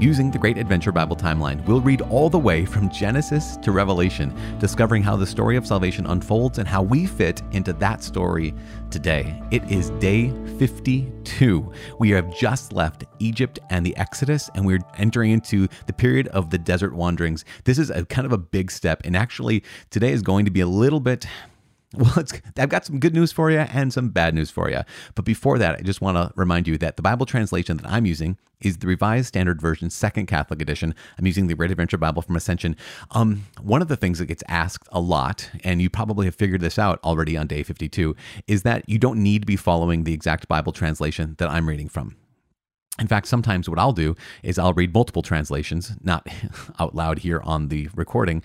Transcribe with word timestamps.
Using 0.00 0.30
the 0.30 0.38
Great 0.38 0.56
Adventure 0.56 0.92
Bible 0.92 1.14
Timeline, 1.14 1.62
we'll 1.66 1.82
read 1.82 2.00
all 2.00 2.30
the 2.30 2.38
way 2.38 2.64
from 2.64 2.88
Genesis 2.88 3.58
to 3.58 3.70
Revelation, 3.70 4.34
discovering 4.58 5.02
how 5.02 5.14
the 5.14 5.26
story 5.26 5.58
of 5.58 5.66
salvation 5.66 6.06
unfolds 6.06 6.56
and 6.56 6.66
how 6.66 6.80
we 6.80 7.04
fit 7.04 7.42
into 7.52 7.74
that 7.74 8.02
story 8.02 8.54
today. 8.90 9.42
It 9.50 9.62
is 9.70 9.90
day 10.00 10.30
52. 10.58 11.70
We 11.98 12.08
have 12.12 12.34
just 12.34 12.72
left 12.72 13.04
Egypt 13.18 13.58
and 13.68 13.84
the 13.84 13.94
Exodus, 13.98 14.48
and 14.54 14.64
we're 14.64 14.80
entering 14.96 15.32
into 15.32 15.68
the 15.84 15.92
period 15.92 16.28
of 16.28 16.48
the 16.48 16.56
desert 16.56 16.94
wanderings. 16.94 17.44
This 17.64 17.78
is 17.78 17.90
a 17.90 18.06
kind 18.06 18.24
of 18.24 18.32
a 18.32 18.38
big 18.38 18.70
step, 18.70 19.02
and 19.04 19.14
actually, 19.14 19.62
today 19.90 20.12
is 20.12 20.22
going 20.22 20.46
to 20.46 20.50
be 20.50 20.60
a 20.60 20.66
little 20.66 21.00
bit 21.00 21.26
well, 21.94 22.24
I've 22.56 22.68
got 22.68 22.84
some 22.84 23.00
good 23.00 23.14
news 23.14 23.32
for 23.32 23.50
you 23.50 23.58
and 23.58 23.92
some 23.92 24.10
bad 24.10 24.32
news 24.32 24.50
for 24.50 24.70
you. 24.70 24.80
But 25.16 25.24
before 25.24 25.58
that, 25.58 25.76
I 25.76 25.82
just 25.82 26.00
want 26.00 26.16
to 26.16 26.32
remind 26.36 26.68
you 26.68 26.78
that 26.78 26.96
the 26.96 27.02
Bible 27.02 27.26
translation 27.26 27.78
that 27.78 27.86
I'm 27.86 28.06
using 28.06 28.38
is 28.60 28.78
the 28.78 28.86
Revised 28.86 29.26
Standard 29.26 29.60
Version, 29.60 29.90
Second 29.90 30.26
Catholic 30.26 30.62
Edition. 30.62 30.94
I'm 31.18 31.26
using 31.26 31.48
the 31.48 31.54
Great 31.54 31.72
Adventure 31.72 31.98
Bible 31.98 32.22
from 32.22 32.36
Ascension. 32.36 32.76
Um, 33.10 33.46
one 33.60 33.82
of 33.82 33.88
the 33.88 33.96
things 33.96 34.20
that 34.20 34.26
gets 34.26 34.44
asked 34.46 34.88
a 34.92 35.00
lot, 35.00 35.50
and 35.64 35.82
you 35.82 35.90
probably 35.90 36.26
have 36.26 36.34
figured 36.36 36.60
this 36.60 36.78
out 36.78 37.00
already 37.02 37.36
on 37.36 37.48
day 37.48 37.64
52, 37.64 38.14
is 38.46 38.62
that 38.62 38.88
you 38.88 38.98
don't 38.98 39.20
need 39.20 39.42
to 39.42 39.46
be 39.46 39.56
following 39.56 40.04
the 40.04 40.14
exact 40.14 40.46
Bible 40.46 40.72
translation 40.72 41.34
that 41.38 41.50
I'm 41.50 41.68
reading 41.68 41.88
from. 41.88 42.16
In 43.00 43.08
fact, 43.08 43.26
sometimes 43.26 43.68
what 43.68 43.78
I'll 43.78 43.92
do 43.92 44.14
is 44.44 44.58
I'll 44.58 44.74
read 44.74 44.94
multiple 44.94 45.22
translations, 45.22 45.96
not 46.02 46.28
out 46.78 46.94
loud 46.94 47.20
here 47.20 47.40
on 47.42 47.68
the 47.68 47.88
recording, 47.96 48.42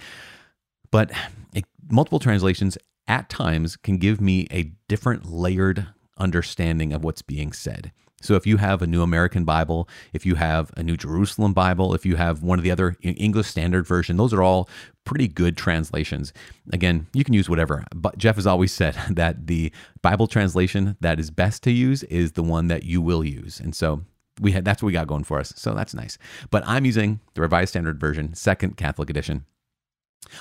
but 0.90 1.12
it, 1.54 1.66
multiple 1.92 2.20
translations 2.20 2.78
at 3.08 3.30
times 3.30 3.76
can 3.76 3.98
give 3.98 4.20
me 4.20 4.48
a 4.52 4.72
different 4.88 5.26
layered 5.26 5.88
understanding 6.18 6.94
of 6.94 7.04
what's 7.04 7.22
being 7.22 7.52
said. 7.52 7.92
So 8.22 8.36
if 8.36 8.48
you 8.48 8.58
have 8.58 8.82
a 8.82 8.88
New 8.88 9.04
American 9.04 9.46
Bible, 9.46 9.88
if 10.12 10.26
you 10.26 10.36
have 10.36 10.72
a 10.76 10.82
New 10.82 10.98
Jerusalem 10.98 11.54
Bible, 11.54 11.94
if 11.94 12.06
you 12.06 12.16
have 12.16 12.42
one 12.42 12.58
of 12.58 12.64
the 12.64 12.72
other 12.72 12.98
English 13.02 13.48
Standard 13.48 13.86
Version, 13.86 14.18
those 14.18 14.34
are 14.34 14.42
all 14.42 14.68
pretty 15.04 15.28
good 15.28 15.56
translations. 15.56 16.34
Again, 16.74 17.06
you 17.14 17.24
can 17.24 17.36
use 17.36 17.50
whatever. 17.50 17.86
But 17.94 18.18
Jeff 18.18 18.36
has 18.36 18.48
always 18.48 18.72
said 18.74 18.96
that 19.12 19.46
the 19.46 19.72
Bible 20.02 20.28
translation 20.28 20.98
that 21.02 21.20
is 21.20 21.30
best 21.30 21.62
to 21.64 21.72
use 21.72 22.04
is 22.04 22.32
the 22.32 22.44
one 22.44 22.68
that 22.68 22.84
you 22.84 23.02
will 23.02 23.24
use. 23.24 23.60
And 23.60 23.76
so 23.76 24.02
we 24.42 24.52
had 24.52 24.66
that's 24.66 24.82
what 24.82 24.88
we 24.88 24.94
got 24.94 25.08
going 25.08 25.24
for 25.24 25.40
us. 25.40 25.54
So 25.56 25.74
that's 25.74 25.94
nice. 25.94 26.18
But 26.50 26.64
I'm 26.66 26.86
using 26.86 27.20
the 27.36 27.42
Revised 27.42 27.70
Standard 27.70 28.00
Version, 28.00 28.34
Second 28.34 28.76
Catholic 28.76 29.10
Edition. 29.10 29.46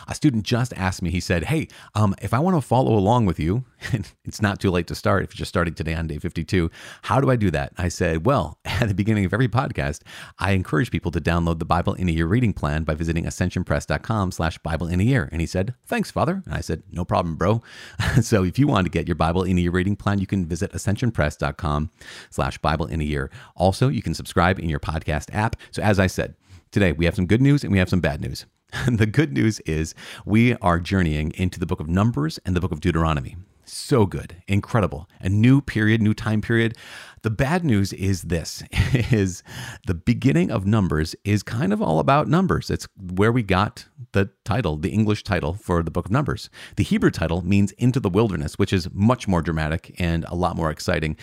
A 0.09 0.15
student 0.15 0.45
just 0.45 0.73
asked 0.75 1.03
me, 1.03 1.11
he 1.11 1.21
said, 1.21 1.45
Hey, 1.45 1.69
um, 1.95 2.15
if 2.23 2.35
I 2.35 2.39
want 2.39 2.57
to 2.57 2.61
follow 2.61 2.95
along 2.95 3.27
with 3.27 3.39
you, 3.39 3.65
it's 4.25 4.43
not 4.43 4.61
too 4.61 4.71
late 4.71 4.87
to 4.89 4.95
start 4.95 5.25
if 5.25 5.33
you're 5.33 5.39
just 5.39 5.51
starting 5.51 5.75
today 5.75 5.95
on 5.95 6.07
day 6.07 6.19
52, 6.19 6.71
how 7.03 7.21
do 7.21 7.31
I 7.31 7.37
do 7.37 7.51
that? 7.51 7.73
I 7.79 7.89
said, 7.89 8.27
Well, 8.27 8.59
at 8.65 8.89
the 8.89 8.95
beginning 8.95 9.25
of 9.25 9.33
every 9.33 9.49
podcast, 9.49 10.01
I 10.39 10.53
encourage 10.53 10.91
people 10.91 11.11
to 11.13 11.21
download 11.21 11.59
the 11.59 11.65
Bible 11.65 11.95
in 11.95 12.09
a 12.09 12.13
Year 12.13 12.27
reading 12.27 12.53
plan 12.53 12.85
by 12.85 12.95
visiting 12.95 13.25
ascensionpress.com 13.25 14.33
slash 14.33 14.59
Bible 14.59 14.87
in 14.87 15.01
a 15.01 15.05
Year. 15.05 15.29
And 15.33 15.41
he 15.41 15.47
said, 15.47 15.75
Thanks, 15.87 16.11
Father. 16.11 16.43
And 16.45 16.55
I 16.55 16.61
said, 16.61 16.83
No 16.91 17.05
problem, 17.05 17.37
bro. 17.37 17.63
so 18.23 18.45
if 18.45 18.59
you 18.59 18.67
want 18.67 18.87
to 18.87 18.91
get 18.91 19.09
your 19.09 19.17
Bible 19.17 19.43
in 19.43 19.59
a 19.59 19.61
Year 19.61 19.71
reading 19.71 19.97
plan, 19.97 20.19
you 20.19 20.27
can 20.27 20.47
visit 20.47 20.73
ascensionpress.com 20.73 21.91
slash 22.31 22.59
Bible 22.59 22.87
in 22.87 23.01
a 23.01 23.05
Year. 23.05 23.31
Also, 23.57 23.89
you 23.89 24.03
can 24.03 24.15
subscribe 24.15 24.59
in 24.59 24.69
your 24.69 24.81
podcast 24.81 25.33
app. 25.33 25.57
So 25.71 25.83
as 25.83 25.98
I 25.98 26.07
said, 26.07 26.35
today 26.71 26.93
we 26.93 27.05
have 27.05 27.15
some 27.15 27.27
good 27.27 27.43
news 27.43 27.63
and 27.63 27.73
we 27.73 27.79
have 27.79 27.89
some 27.89 28.01
bad 28.01 28.21
news. 28.21 28.47
the 28.89 29.06
good 29.06 29.33
news 29.33 29.61
is 29.61 29.94
we 30.25 30.55
are 30.56 30.80
journeying 30.80 31.33
into 31.36 31.61
the 31.61 31.67
book 31.67 31.80
of 31.80 31.89
Numbers 31.89 32.39
and 32.44 32.56
the 32.56 32.61
book 32.61 32.72
of 32.72 32.80
Deuteronomy. 32.80 33.36
So 33.67 34.05
good, 34.05 34.42
incredible. 34.46 35.08
A 35.20 35.29
new 35.29 35.61
period, 35.61 36.02
new 36.02 36.12
time 36.12 36.40
period. 36.40 36.77
The 37.23 37.30
bad 37.30 37.64
news 37.64 37.92
is 37.95 38.23
this 38.23 38.63
is 39.11 39.42
the 39.86 39.95
beginning 39.95 40.51
of 40.51 40.67
Numbers 40.67 41.14
is 41.24 41.42
kind 41.42 41.73
of 41.73 41.80
all 41.80 41.98
about 41.98 42.29
numbers. 42.29 42.70
It's 42.70 42.86
where 43.01 43.33
we 43.33 43.42
got 43.42 43.86
the 44.13 44.30
title, 44.45 44.77
the 44.77 44.90
English 44.90 45.23
title 45.24 45.55
for 45.55 45.83
the 45.83 45.90
book 45.90 46.07
of 46.07 46.13
Numbers. 46.13 46.51
The 46.77 46.84
Hebrew 46.84 47.11
title 47.11 47.42
means 47.42 47.73
into 47.73 48.01
the 48.01 48.11
wilderness, 48.11 48.58
which 48.58 48.73
is 48.73 48.89
much 48.92 49.27
more 49.27 49.40
dramatic 49.40 49.95
and 49.98 50.24
a 50.29 50.34
lot 50.34 50.57
more 50.57 50.70
exciting. 50.70 51.17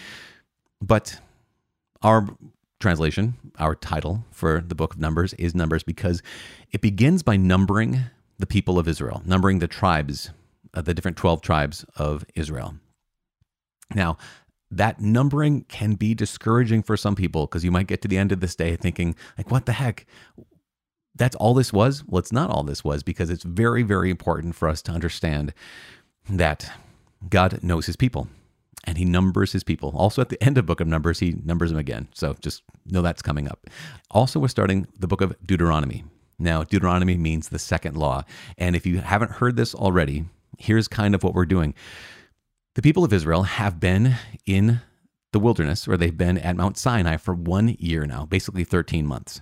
But 0.81 1.19
our 2.01 2.27
translation, 2.81 3.35
our 3.59 3.75
title 3.75 4.25
for 4.31 4.63
the 4.65 4.75
book 4.75 4.93
of 4.93 4.99
Numbers 4.99 5.33
is 5.35 5.55
Numbers 5.55 5.83
because 5.83 6.21
it 6.71 6.81
begins 6.81 7.23
by 7.23 7.37
numbering 7.37 8.01
the 8.39 8.47
people 8.47 8.77
of 8.77 8.87
Israel, 8.87 9.21
numbering 9.25 9.59
the 9.59 9.67
tribes, 9.67 10.31
uh, 10.73 10.81
the 10.81 10.93
different 10.93 11.17
12 11.17 11.41
tribes 11.41 11.85
of 11.95 12.25
Israel. 12.35 12.75
Now, 13.93 14.17
that 14.69 14.99
numbering 15.01 15.65
can 15.65 15.95
be 15.95 16.13
discouraging 16.13 16.83
for 16.83 16.97
some 16.97 17.15
people 17.15 17.45
because 17.45 17.63
you 17.63 17.71
might 17.71 17.87
get 17.87 18.01
to 18.01 18.07
the 18.07 18.17
end 18.17 18.31
of 18.31 18.39
this 18.39 18.55
day 18.55 18.75
thinking, 18.75 19.15
like, 19.37 19.51
what 19.51 19.65
the 19.65 19.73
heck? 19.73 20.05
That's 21.15 21.35
all 21.35 21.53
this 21.53 21.73
was? 21.73 22.05
Well, 22.05 22.19
it's 22.19 22.31
not 22.31 22.49
all 22.49 22.63
this 22.63 22.83
was 22.83 23.03
because 23.03 23.29
it's 23.29 23.43
very, 23.43 23.83
very 23.83 24.09
important 24.09 24.55
for 24.55 24.69
us 24.69 24.81
to 24.83 24.91
understand 24.91 25.53
that 26.29 26.71
God 27.29 27.61
knows 27.61 27.85
his 27.85 27.97
people 27.97 28.27
and 28.85 28.97
he 28.97 29.05
numbers 29.05 29.51
his 29.51 29.63
people. 29.63 29.93
Also, 29.95 30.21
at 30.21 30.29
the 30.29 30.41
end 30.43 30.57
of 30.57 30.65
book 30.65 30.79
of 30.79 30.87
Numbers, 30.87 31.19
he 31.19 31.35
numbers 31.43 31.69
them 31.69 31.79
again. 31.79 32.07
So 32.13 32.35
just 32.41 32.63
know 32.85 33.01
that's 33.01 33.21
coming 33.21 33.47
up. 33.47 33.67
Also, 34.09 34.39
we're 34.39 34.47
starting 34.47 34.87
the 34.97 35.07
book 35.07 35.21
of 35.21 35.35
Deuteronomy. 35.45 36.03
Now, 36.39 36.63
Deuteronomy 36.63 37.17
means 37.17 37.49
the 37.49 37.59
second 37.59 37.95
law. 37.95 38.23
And 38.57 38.75
if 38.75 38.85
you 38.85 38.99
haven't 38.99 39.33
heard 39.33 39.55
this 39.55 39.75
already, 39.75 40.25
here's 40.57 40.87
kind 40.87 41.13
of 41.13 41.23
what 41.23 41.35
we're 41.35 41.45
doing. 41.45 41.75
The 42.73 42.81
people 42.81 43.03
of 43.03 43.13
Israel 43.13 43.43
have 43.43 43.79
been 43.79 44.15
in 44.45 44.81
the 45.31 45.39
wilderness, 45.39 45.87
or 45.87 45.97
they've 45.97 46.17
been 46.17 46.37
at 46.37 46.55
Mount 46.55 46.77
Sinai 46.77 47.17
for 47.17 47.33
one 47.33 47.75
year 47.79 48.05
now, 48.05 48.25
basically 48.25 48.63
13 48.63 49.05
months. 49.05 49.41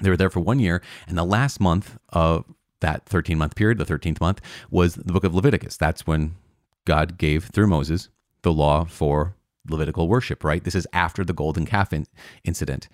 They 0.00 0.10
were 0.10 0.16
there 0.16 0.30
for 0.30 0.40
one 0.40 0.58
year, 0.58 0.82
and 1.06 1.16
the 1.16 1.24
last 1.24 1.60
month 1.60 1.98
of 2.10 2.44
that 2.80 3.06
13 3.06 3.38
month 3.38 3.54
period, 3.54 3.78
the 3.78 3.84
13th 3.84 4.20
month, 4.20 4.40
was 4.70 4.94
the 4.94 5.12
book 5.12 5.24
of 5.24 5.34
Leviticus. 5.34 5.76
That's 5.76 6.06
when 6.06 6.36
God 6.84 7.18
gave, 7.18 7.46
through 7.46 7.66
Moses, 7.66 8.08
the 8.42 8.52
law 8.52 8.84
for 8.84 9.34
Levitical 9.68 10.08
worship, 10.08 10.44
right? 10.44 10.64
This 10.64 10.74
is 10.74 10.86
after 10.92 11.24
the 11.24 11.32
golden 11.32 11.66
calf 11.66 11.92
in- 11.92 12.06
incident. 12.42 12.88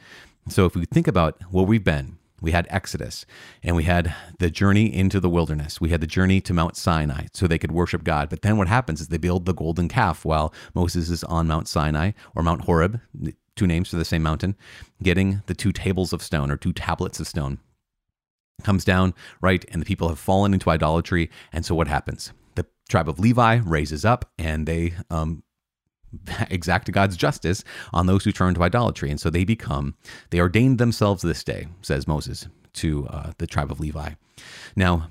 So 0.48 0.66
if 0.66 0.74
we 0.74 0.84
think 0.84 1.06
about 1.06 1.40
where 1.50 1.64
we've 1.64 1.84
been, 1.84 2.18
we 2.40 2.50
had 2.52 2.66
Exodus 2.68 3.24
and 3.62 3.74
we 3.74 3.84
had 3.84 4.14
the 4.38 4.50
journey 4.50 4.92
into 4.94 5.20
the 5.20 5.30
wilderness. 5.30 5.80
We 5.80 5.90
had 5.90 6.00
the 6.00 6.06
journey 6.06 6.40
to 6.42 6.52
Mount 6.52 6.76
Sinai 6.76 7.26
so 7.32 7.46
they 7.46 7.58
could 7.58 7.72
worship 7.72 8.04
God. 8.04 8.28
But 8.28 8.42
then 8.42 8.58
what 8.58 8.68
happens 8.68 9.00
is 9.00 9.08
they 9.08 9.18
build 9.18 9.46
the 9.46 9.54
golden 9.54 9.88
calf 9.88 10.24
while 10.24 10.52
Moses 10.74 11.08
is 11.08 11.24
on 11.24 11.46
Mount 11.46 11.68
Sinai 11.68 12.12
or 12.34 12.42
Mount 12.42 12.62
Horeb, 12.62 13.00
two 13.56 13.66
names 13.66 13.88
for 13.88 13.96
the 13.96 14.04
same 14.04 14.22
mountain, 14.22 14.56
getting 15.02 15.42
the 15.46 15.54
two 15.54 15.72
tables 15.72 16.12
of 16.12 16.22
stone 16.22 16.50
or 16.50 16.56
two 16.56 16.72
tablets 16.72 17.20
of 17.20 17.26
stone. 17.26 17.58
Comes 18.62 18.84
down, 18.84 19.14
right? 19.40 19.64
And 19.70 19.80
the 19.80 19.86
people 19.86 20.08
have 20.08 20.18
fallen 20.18 20.52
into 20.52 20.70
idolatry. 20.70 21.30
And 21.52 21.64
so 21.64 21.74
what 21.74 21.88
happens? 21.88 22.32
Tribe 22.88 23.08
of 23.08 23.18
Levi 23.18 23.60
raises 23.64 24.04
up 24.04 24.30
and 24.38 24.66
they 24.66 24.94
um, 25.10 25.42
exact 26.50 26.90
God's 26.92 27.16
justice 27.16 27.64
on 27.92 28.06
those 28.06 28.24
who 28.24 28.32
turn 28.32 28.54
to 28.54 28.62
idolatry. 28.62 29.10
And 29.10 29.20
so 29.20 29.30
they 29.30 29.44
become, 29.44 29.94
they 30.30 30.40
ordained 30.40 30.78
themselves 30.78 31.22
this 31.22 31.44
day, 31.44 31.68
says 31.82 32.06
Moses 32.06 32.48
to 32.74 33.06
uh, 33.08 33.32
the 33.38 33.46
tribe 33.46 33.70
of 33.70 33.80
Levi. 33.80 34.10
Now, 34.74 35.08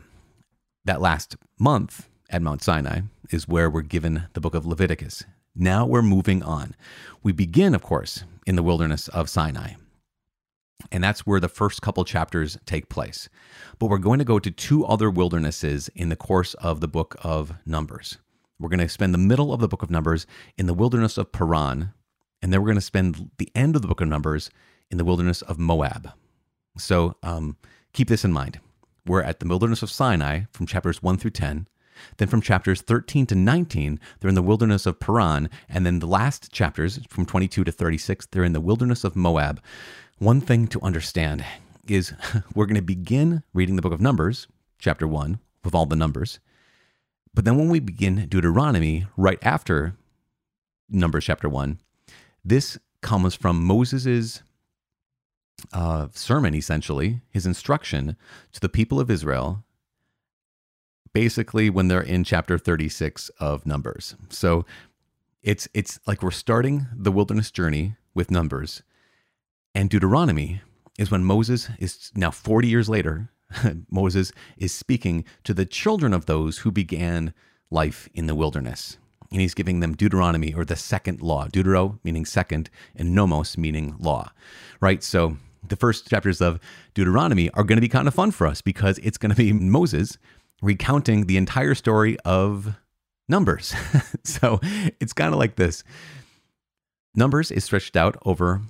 that 0.86 1.02
last 1.02 1.38
month 1.58 2.10
at 2.30 2.42
Mount 2.42 2.62
Sinai 2.62 3.02
is 3.32 3.48
where 3.48 3.70
we're 3.70 3.82
given 3.82 4.28
the 4.34 4.42
book 4.42 4.54
of 4.54 4.66
Leviticus. 4.66 5.24
Now 5.56 5.86
we're 5.86 6.02
moving 6.02 6.44
on. 6.44 6.76
We 7.22 7.32
begin, 7.32 7.74
of 7.74 7.84
course, 7.84 8.24
in 8.46 8.56
the 8.56 8.64
wilderness 8.64 9.08
of 9.10 9.30
Sinai. 9.30 9.74
And 10.92 11.04
that's 11.04 11.26
where 11.26 11.40
the 11.40 11.50
first 11.50 11.82
couple 11.82 12.04
chapters 12.04 12.58
take 12.66 12.90
place. 12.90 13.30
But 13.80 13.88
we're 13.88 13.98
going 13.98 14.20
to 14.20 14.26
go 14.26 14.40
to 14.40 14.52
two 14.52 14.86
other 14.86 15.10
wildernesses 15.10 15.90
in 15.96 16.10
the 16.10 16.16
course 16.16 16.54
of 16.56 16.82
the 16.82 16.88
book 16.88 17.16
of 17.22 17.54
Numbers. 17.66 18.18
We're 18.60 18.70
going 18.70 18.80
to 18.80 18.90
spend 18.90 19.14
the 19.14 19.20
middle 19.20 19.54
of 19.54 19.60
the 19.60 19.68
book 19.68 19.84
of 19.84 19.90
Numbers 19.90 20.26
in 20.58 20.68
the 20.68 20.74
wilderness 20.74 21.18
of 21.18 21.32
Paran, 21.32 21.94
and 22.42 22.54
then 22.54 22.62
we're 22.62 22.68
going 22.68 22.76
to 22.76 22.82
spend 22.82 23.32
the 23.38 23.50
end 23.56 23.76
of 23.76 23.82
the 23.82 23.88
book 23.88 24.02
of 24.02 24.08
Numbers 24.08 24.50
in 24.92 24.98
the 24.98 25.06
wilderness 25.06 25.42
of 25.42 25.58
Moab. 25.58 26.12
So 26.78 27.16
um, 27.24 27.58
keep 27.94 28.08
this 28.08 28.26
in 28.26 28.34
mind. 28.34 28.60
We're 29.06 29.24
at 29.24 29.40
the 29.40 29.48
wilderness 29.48 29.84
of 29.84 29.92
Sinai 29.92 30.44
from 30.52 30.66
chapters 30.66 31.02
1 31.02 31.18
through 31.18 31.32
10. 31.32 31.68
Then 32.18 32.28
from 32.28 32.42
chapters 32.42 32.82
13 32.82 33.26
to 33.28 33.36
19, 33.36 34.00
they're 34.20 34.30
in 34.30 34.36
the 34.36 34.42
wilderness 34.42 34.86
of 34.86 35.00
Paran. 35.00 35.50
And 35.70 35.86
then 35.86 36.00
the 36.00 36.08
last 36.08 36.52
chapters 36.52 37.00
from 37.10 37.26
22 37.26 37.64
to 37.64 37.72
36, 37.72 38.28
they're 38.28 38.44
in 38.44 38.54
the 38.54 38.62
wilderness 38.62 39.04
of 39.04 39.16
Moab. 39.16 39.62
One 40.24 40.40
thing 40.40 40.68
to 40.68 40.80
understand 40.82 41.44
is 41.86 42.14
we're 42.56 42.66
going 42.66 42.76
to 42.76 42.82
begin 42.82 43.44
reading 43.54 43.76
the 43.76 43.82
book 43.82 43.92
of 43.92 44.00
Numbers, 44.00 44.48
chapter 44.80 45.06
1, 45.06 45.38
with 45.66 45.76
all 45.76 45.86
the 45.86 45.98
numbers. 45.98 46.40
But 47.34 47.44
then 47.44 47.58
when 47.58 47.68
we 47.68 47.82
begin 47.82 48.28
Deuteronomy 48.30 49.06
right 49.18 49.38
after 49.42 49.96
Numbers 50.88 51.26
chapter 51.26 51.50
1, 51.50 51.78
this 52.46 52.78
comes 53.02 53.36
from 53.36 53.66
Moses's 53.66 54.44
uh, 55.74 56.08
sermon, 56.14 56.56
essentially, 56.56 57.20
his 57.30 57.46
instruction 57.46 58.16
to 58.54 58.62
the 58.62 58.70
people 58.70 59.02
of 59.02 59.12
Israel 59.12 59.66
basically 61.14 61.70
when 61.70 61.90
they're 61.90 62.02
in 62.02 62.24
chapter 62.24 62.58
36 62.58 63.28
of 63.42 63.66
Numbers. 63.66 64.16
So 64.30 64.66
it's 65.42 65.68
it's 65.74 66.00
like 66.08 66.24
we're 66.24 66.32
starting 66.32 66.88
the 66.96 67.12
wilderness 67.12 67.52
journey 67.52 67.98
with 68.14 68.32
Numbers, 68.32 68.84
and 69.76 69.90
Deuteronomy 69.90 70.62
is 70.98 71.10
when 71.10 71.24
Moses 71.24 71.70
is 71.80 72.12
now 72.16 72.32
40 72.32 72.68
years 72.68 72.90
later. 72.90 73.30
Moses 73.92 74.32
is 74.58 74.74
speaking 74.74 75.26
to 75.44 75.54
the 75.54 75.66
children 75.66 76.14
of 76.14 76.26
those 76.26 76.60
who 76.60 76.72
began 76.72 77.34
life 77.72 78.08
in 78.14 78.28
the 78.28 78.36
wilderness. 78.36 78.98
And 79.32 79.42
he's 79.42 79.56
giving 79.56 79.80
them 79.80 79.96
Deuteronomy 79.96 80.54
or 80.54 80.64
the 80.64 80.76
second 80.76 81.22
law. 81.22 81.48
Deutero 81.48 82.00
meaning 82.04 82.26
second, 82.26 82.70
and 82.96 83.16
nomos 83.16 83.58
meaning 83.58 83.96
law, 84.00 84.32
right? 84.80 85.04
So 85.04 85.38
the 85.68 85.76
first 85.76 86.08
chapters 86.08 86.40
of 86.40 86.60
Deuteronomy 86.94 87.50
are 87.52 87.64
going 87.64 87.78
to 87.78 87.82
be 87.82 87.90
kind 87.90 88.08
of 88.08 88.14
fun 88.14 88.30
for 88.32 88.46
us 88.46 88.62
because 88.62 89.00
it's 89.00 89.18
going 89.18 89.32
to 89.32 89.36
be 89.36 89.52
Moses 89.52 90.18
recounting 90.62 91.26
the 91.26 91.38
entire 91.38 91.74
story 91.74 92.18
of 92.26 92.76
Numbers. 93.28 93.74
so 94.24 94.60
it's 95.00 95.14
kind 95.14 95.34
of 95.34 95.40
like 95.40 95.56
this 95.56 95.84
Numbers 97.16 97.52
is 97.52 97.64
stretched 97.64 97.96
out 97.96 98.18
over 98.26 98.62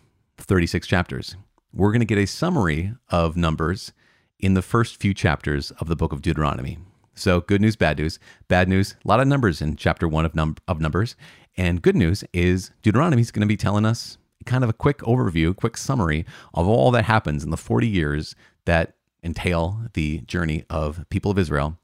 36 0.45 0.87
chapters. 0.87 1.35
We're 1.73 1.91
going 1.91 2.01
to 2.01 2.05
get 2.05 2.17
a 2.17 2.27
summary 2.27 2.93
of 3.09 3.35
Numbers 3.35 3.93
in 4.39 4.53
the 4.53 4.61
first 4.61 4.97
few 4.97 5.13
chapters 5.13 5.71
of 5.71 5.87
the 5.87 5.95
book 5.95 6.11
of 6.11 6.21
Deuteronomy. 6.21 6.77
So, 7.15 7.41
good 7.41 7.61
news, 7.61 7.75
bad 7.75 7.97
news. 7.97 8.19
Bad 8.47 8.67
news, 8.67 8.95
a 9.03 9.07
lot 9.07 9.19
of 9.19 9.27
numbers 9.27 9.61
in 9.61 9.75
chapter 9.75 10.07
one 10.07 10.25
of, 10.25 10.35
num- 10.35 10.57
of 10.67 10.81
Numbers. 10.81 11.15
And 11.55 11.81
good 11.81 11.95
news 11.95 12.23
is 12.33 12.71
Deuteronomy 12.81 13.21
is 13.21 13.31
going 13.31 13.41
to 13.41 13.47
be 13.47 13.57
telling 13.57 13.85
us 13.85 14.17
kind 14.45 14.63
of 14.63 14.69
a 14.69 14.73
quick 14.73 14.97
overview, 14.99 15.55
quick 15.55 15.77
summary 15.77 16.25
of 16.53 16.67
all 16.67 16.91
that 16.91 17.05
happens 17.05 17.43
in 17.43 17.49
the 17.49 17.57
40 17.57 17.87
years 17.87 18.35
that 18.65 18.95
entail 19.23 19.87
the 19.93 20.19
journey 20.21 20.65
of 20.69 21.05
people 21.09 21.31
of 21.31 21.37
Israel 21.37 21.77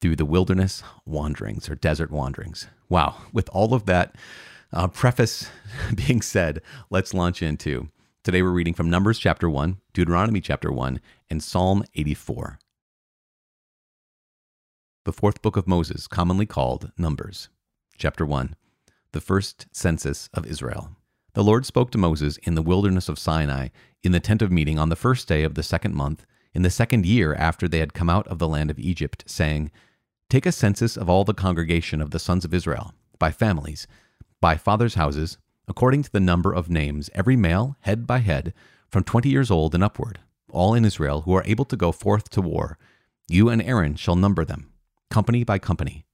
through 0.00 0.16
the 0.16 0.24
wilderness 0.26 0.82
wanderings 1.06 1.70
or 1.70 1.74
desert 1.74 2.10
wanderings. 2.10 2.66
Wow, 2.88 3.16
with 3.32 3.48
all 3.52 3.72
of 3.72 3.86
that 3.86 4.14
uh, 4.72 4.88
preface 4.88 5.48
being 5.94 6.22
said, 6.22 6.62
let's 6.90 7.14
launch 7.14 7.42
into. 7.42 7.88
Today 8.24 8.42
we're 8.42 8.50
reading 8.50 8.74
from 8.74 8.90
Numbers 8.90 9.18
chapter 9.18 9.48
1, 9.48 9.78
Deuteronomy 9.92 10.40
chapter 10.40 10.72
1, 10.72 11.00
and 11.30 11.42
Psalm 11.42 11.84
84. 11.94 12.58
The 15.04 15.12
fourth 15.12 15.40
book 15.42 15.56
of 15.56 15.68
Moses, 15.68 16.08
commonly 16.08 16.46
called 16.46 16.90
Numbers. 16.98 17.48
Chapter 17.96 18.26
1 18.26 18.56
The 19.12 19.20
first 19.20 19.66
census 19.70 20.28
of 20.34 20.46
Israel. 20.46 20.90
The 21.34 21.44
Lord 21.44 21.64
spoke 21.66 21.90
to 21.92 21.98
Moses 21.98 22.38
in 22.38 22.56
the 22.56 22.62
wilderness 22.62 23.08
of 23.08 23.18
Sinai, 23.18 23.68
in 24.02 24.12
the 24.12 24.20
tent 24.20 24.42
of 24.42 24.50
meeting, 24.50 24.78
on 24.78 24.88
the 24.88 24.96
first 24.96 25.28
day 25.28 25.44
of 25.44 25.54
the 25.54 25.62
second 25.62 25.94
month, 25.94 26.26
in 26.52 26.62
the 26.62 26.70
second 26.70 27.06
year 27.06 27.34
after 27.34 27.68
they 27.68 27.78
had 27.78 27.94
come 27.94 28.10
out 28.10 28.26
of 28.26 28.38
the 28.38 28.48
land 28.48 28.70
of 28.70 28.78
Egypt, 28.78 29.22
saying, 29.26 29.70
Take 30.28 30.46
a 30.46 30.50
census 30.50 30.96
of 30.96 31.08
all 31.08 31.24
the 31.24 31.34
congregation 31.34 32.00
of 32.00 32.10
the 32.10 32.18
sons 32.18 32.44
of 32.44 32.52
Israel, 32.52 32.92
by 33.18 33.30
families, 33.30 33.86
by 34.46 34.56
fathers' 34.56 34.94
houses, 34.94 35.38
according 35.66 36.04
to 36.04 36.12
the 36.12 36.20
number 36.20 36.52
of 36.52 36.70
names, 36.70 37.10
every 37.12 37.34
male, 37.34 37.76
head 37.80 38.06
by 38.06 38.18
head, 38.18 38.54
from 38.88 39.02
twenty 39.02 39.28
years 39.28 39.50
old 39.50 39.74
and 39.74 39.82
upward, 39.82 40.20
all 40.52 40.72
in 40.72 40.84
Israel 40.84 41.22
who 41.22 41.34
are 41.34 41.42
able 41.46 41.64
to 41.64 41.76
go 41.76 41.90
forth 41.90 42.30
to 42.30 42.40
war. 42.40 42.78
You 43.26 43.48
and 43.48 43.60
Aaron 43.60 43.96
shall 43.96 44.14
number 44.14 44.44
them, 44.44 44.70
company 45.10 45.42
by 45.42 45.58
company. 45.58 46.06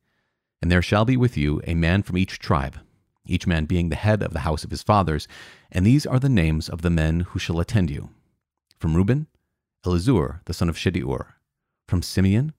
And 0.62 0.72
there 0.72 0.80
shall 0.80 1.04
be 1.04 1.14
with 1.14 1.36
you 1.36 1.60
a 1.66 1.74
man 1.74 2.02
from 2.02 2.16
each 2.16 2.38
tribe, 2.38 2.78
each 3.26 3.46
man 3.46 3.66
being 3.66 3.90
the 3.90 3.96
head 3.96 4.22
of 4.22 4.32
the 4.32 4.46
house 4.48 4.64
of 4.64 4.70
his 4.70 4.82
fathers. 4.82 5.28
And 5.70 5.84
these 5.84 6.06
are 6.06 6.18
the 6.18 6.30
names 6.30 6.70
of 6.70 6.80
the 6.80 6.88
men 6.88 7.20
who 7.20 7.38
shall 7.38 7.60
attend 7.60 7.90
you. 7.90 8.08
From 8.78 8.96
Reuben, 8.96 9.26
Elizur, 9.84 10.40
the 10.46 10.54
son 10.54 10.70
of 10.70 10.78
Shedeur. 10.78 11.34
From 11.86 12.00
Simeon, 12.00 12.54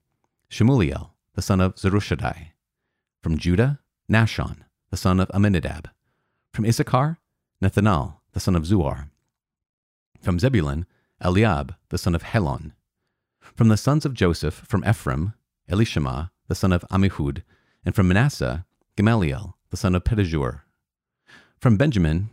Shelumiel, 0.48 1.10
the 1.34 1.42
son 1.42 1.60
of 1.60 1.74
Zurishaddai. 1.74 2.50
From 3.24 3.38
Judah, 3.38 3.80
Nahshon, 4.08 4.58
the 4.94 4.98
son 4.98 5.18
of 5.18 5.28
Amminadab. 5.34 5.90
From 6.52 6.64
Issachar, 6.64 7.18
Nethanel, 7.60 8.18
the 8.32 8.38
son 8.38 8.54
of 8.54 8.62
Zuar. 8.62 9.10
From 10.22 10.38
Zebulun, 10.38 10.86
Eliab, 11.20 11.74
the 11.88 11.98
son 11.98 12.14
of 12.14 12.22
Helon. 12.22 12.74
From 13.56 13.66
the 13.66 13.76
sons 13.76 14.06
of 14.06 14.14
Joseph, 14.14 14.54
from 14.54 14.84
Ephraim, 14.88 15.34
Elishama, 15.68 16.30
the 16.46 16.54
son 16.54 16.70
of 16.70 16.84
Amihud, 16.92 17.42
and 17.84 17.92
from 17.92 18.06
Manasseh, 18.06 18.66
Gamaliel, 18.96 19.56
the 19.70 19.76
son 19.76 19.96
of 19.96 20.04
Pedahzur. 20.04 20.60
From 21.58 21.76
Benjamin, 21.76 22.30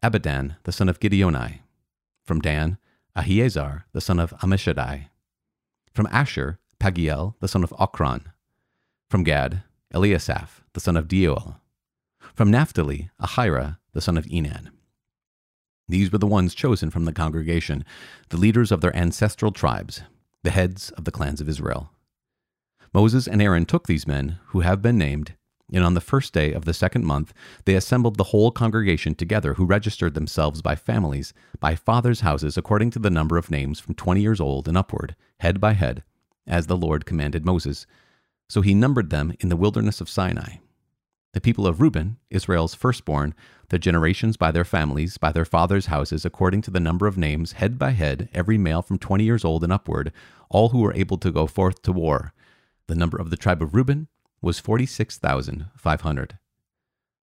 Abidan, 0.00 0.54
the 0.62 0.70
son 0.70 0.88
of 0.88 1.00
Gideoni. 1.00 1.62
From 2.24 2.38
Dan, 2.38 2.78
Ahiezer, 3.16 3.82
the 3.92 4.00
son 4.00 4.20
of 4.20 4.30
Ammishaddai. 4.38 5.06
From 5.92 6.06
Asher, 6.12 6.60
Pagiel, 6.78 7.34
the 7.40 7.48
son 7.48 7.64
of 7.64 7.70
Ochran. 7.70 8.26
From 9.10 9.24
Gad, 9.24 9.64
Eliasaph, 9.92 10.62
the 10.74 10.80
son 10.80 10.96
of 10.96 11.08
Deuel. 11.08 11.56
From 12.38 12.52
Naphtali, 12.52 13.10
Ahira, 13.20 13.78
the 13.94 14.00
son 14.00 14.16
of 14.16 14.24
Enan. 14.26 14.68
These 15.88 16.12
were 16.12 16.18
the 16.18 16.26
ones 16.28 16.54
chosen 16.54 16.88
from 16.88 17.04
the 17.04 17.12
congregation, 17.12 17.84
the 18.28 18.36
leaders 18.36 18.70
of 18.70 18.80
their 18.80 18.96
ancestral 18.96 19.50
tribes, 19.50 20.02
the 20.44 20.52
heads 20.52 20.92
of 20.92 21.04
the 21.04 21.10
clans 21.10 21.40
of 21.40 21.48
Israel. 21.48 21.90
Moses 22.94 23.26
and 23.26 23.42
Aaron 23.42 23.66
took 23.66 23.88
these 23.88 24.06
men, 24.06 24.38
who 24.50 24.60
have 24.60 24.80
been 24.80 24.96
named, 24.96 25.34
and 25.72 25.82
on 25.82 25.94
the 25.94 26.00
first 26.00 26.32
day 26.32 26.52
of 26.52 26.64
the 26.64 26.72
second 26.72 27.04
month 27.04 27.34
they 27.64 27.74
assembled 27.74 28.16
the 28.16 28.30
whole 28.30 28.52
congregation 28.52 29.16
together, 29.16 29.54
who 29.54 29.64
registered 29.64 30.14
themselves 30.14 30.62
by 30.62 30.76
families, 30.76 31.34
by 31.58 31.74
fathers' 31.74 32.20
houses, 32.20 32.56
according 32.56 32.92
to 32.92 33.00
the 33.00 33.10
number 33.10 33.36
of 33.36 33.50
names 33.50 33.80
from 33.80 33.96
twenty 33.96 34.20
years 34.20 34.40
old 34.40 34.68
and 34.68 34.78
upward, 34.78 35.16
head 35.40 35.60
by 35.60 35.72
head, 35.72 36.04
as 36.46 36.68
the 36.68 36.76
Lord 36.76 37.04
commanded 37.04 37.44
Moses. 37.44 37.84
So 38.48 38.60
he 38.60 38.74
numbered 38.74 39.10
them 39.10 39.34
in 39.40 39.48
the 39.48 39.56
wilderness 39.56 40.00
of 40.00 40.08
Sinai. 40.08 40.58
The 41.34 41.42
people 41.42 41.66
of 41.66 41.80
Reuben, 41.82 42.16
Israel's 42.30 42.74
firstborn, 42.74 43.34
their 43.68 43.78
generations 43.78 44.38
by 44.38 44.50
their 44.50 44.64
families, 44.64 45.18
by 45.18 45.30
their 45.30 45.44
fathers' 45.44 45.86
houses, 45.86 46.24
according 46.24 46.62
to 46.62 46.70
the 46.70 46.80
number 46.80 47.06
of 47.06 47.18
names, 47.18 47.52
head 47.52 47.78
by 47.78 47.90
head, 47.90 48.30
every 48.32 48.56
male 48.56 48.80
from 48.80 48.98
twenty 48.98 49.24
years 49.24 49.44
old 49.44 49.62
and 49.62 49.72
upward, 49.72 50.10
all 50.48 50.70
who 50.70 50.80
were 50.80 50.94
able 50.94 51.18
to 51.18 51.30
go 51.30 51.46
forth 51.46 51.82
to 51.82 51.92
war. 51.92 52.32
The 52.86 52.94
number 52.94 53.18
of 53.18 53.28
the 53.28 53.36
tribe 53.36 53.60
of 53.60 53.74
Reuben 53.74 54.08
was 54.40 54.58
46,500. 54.58 56.38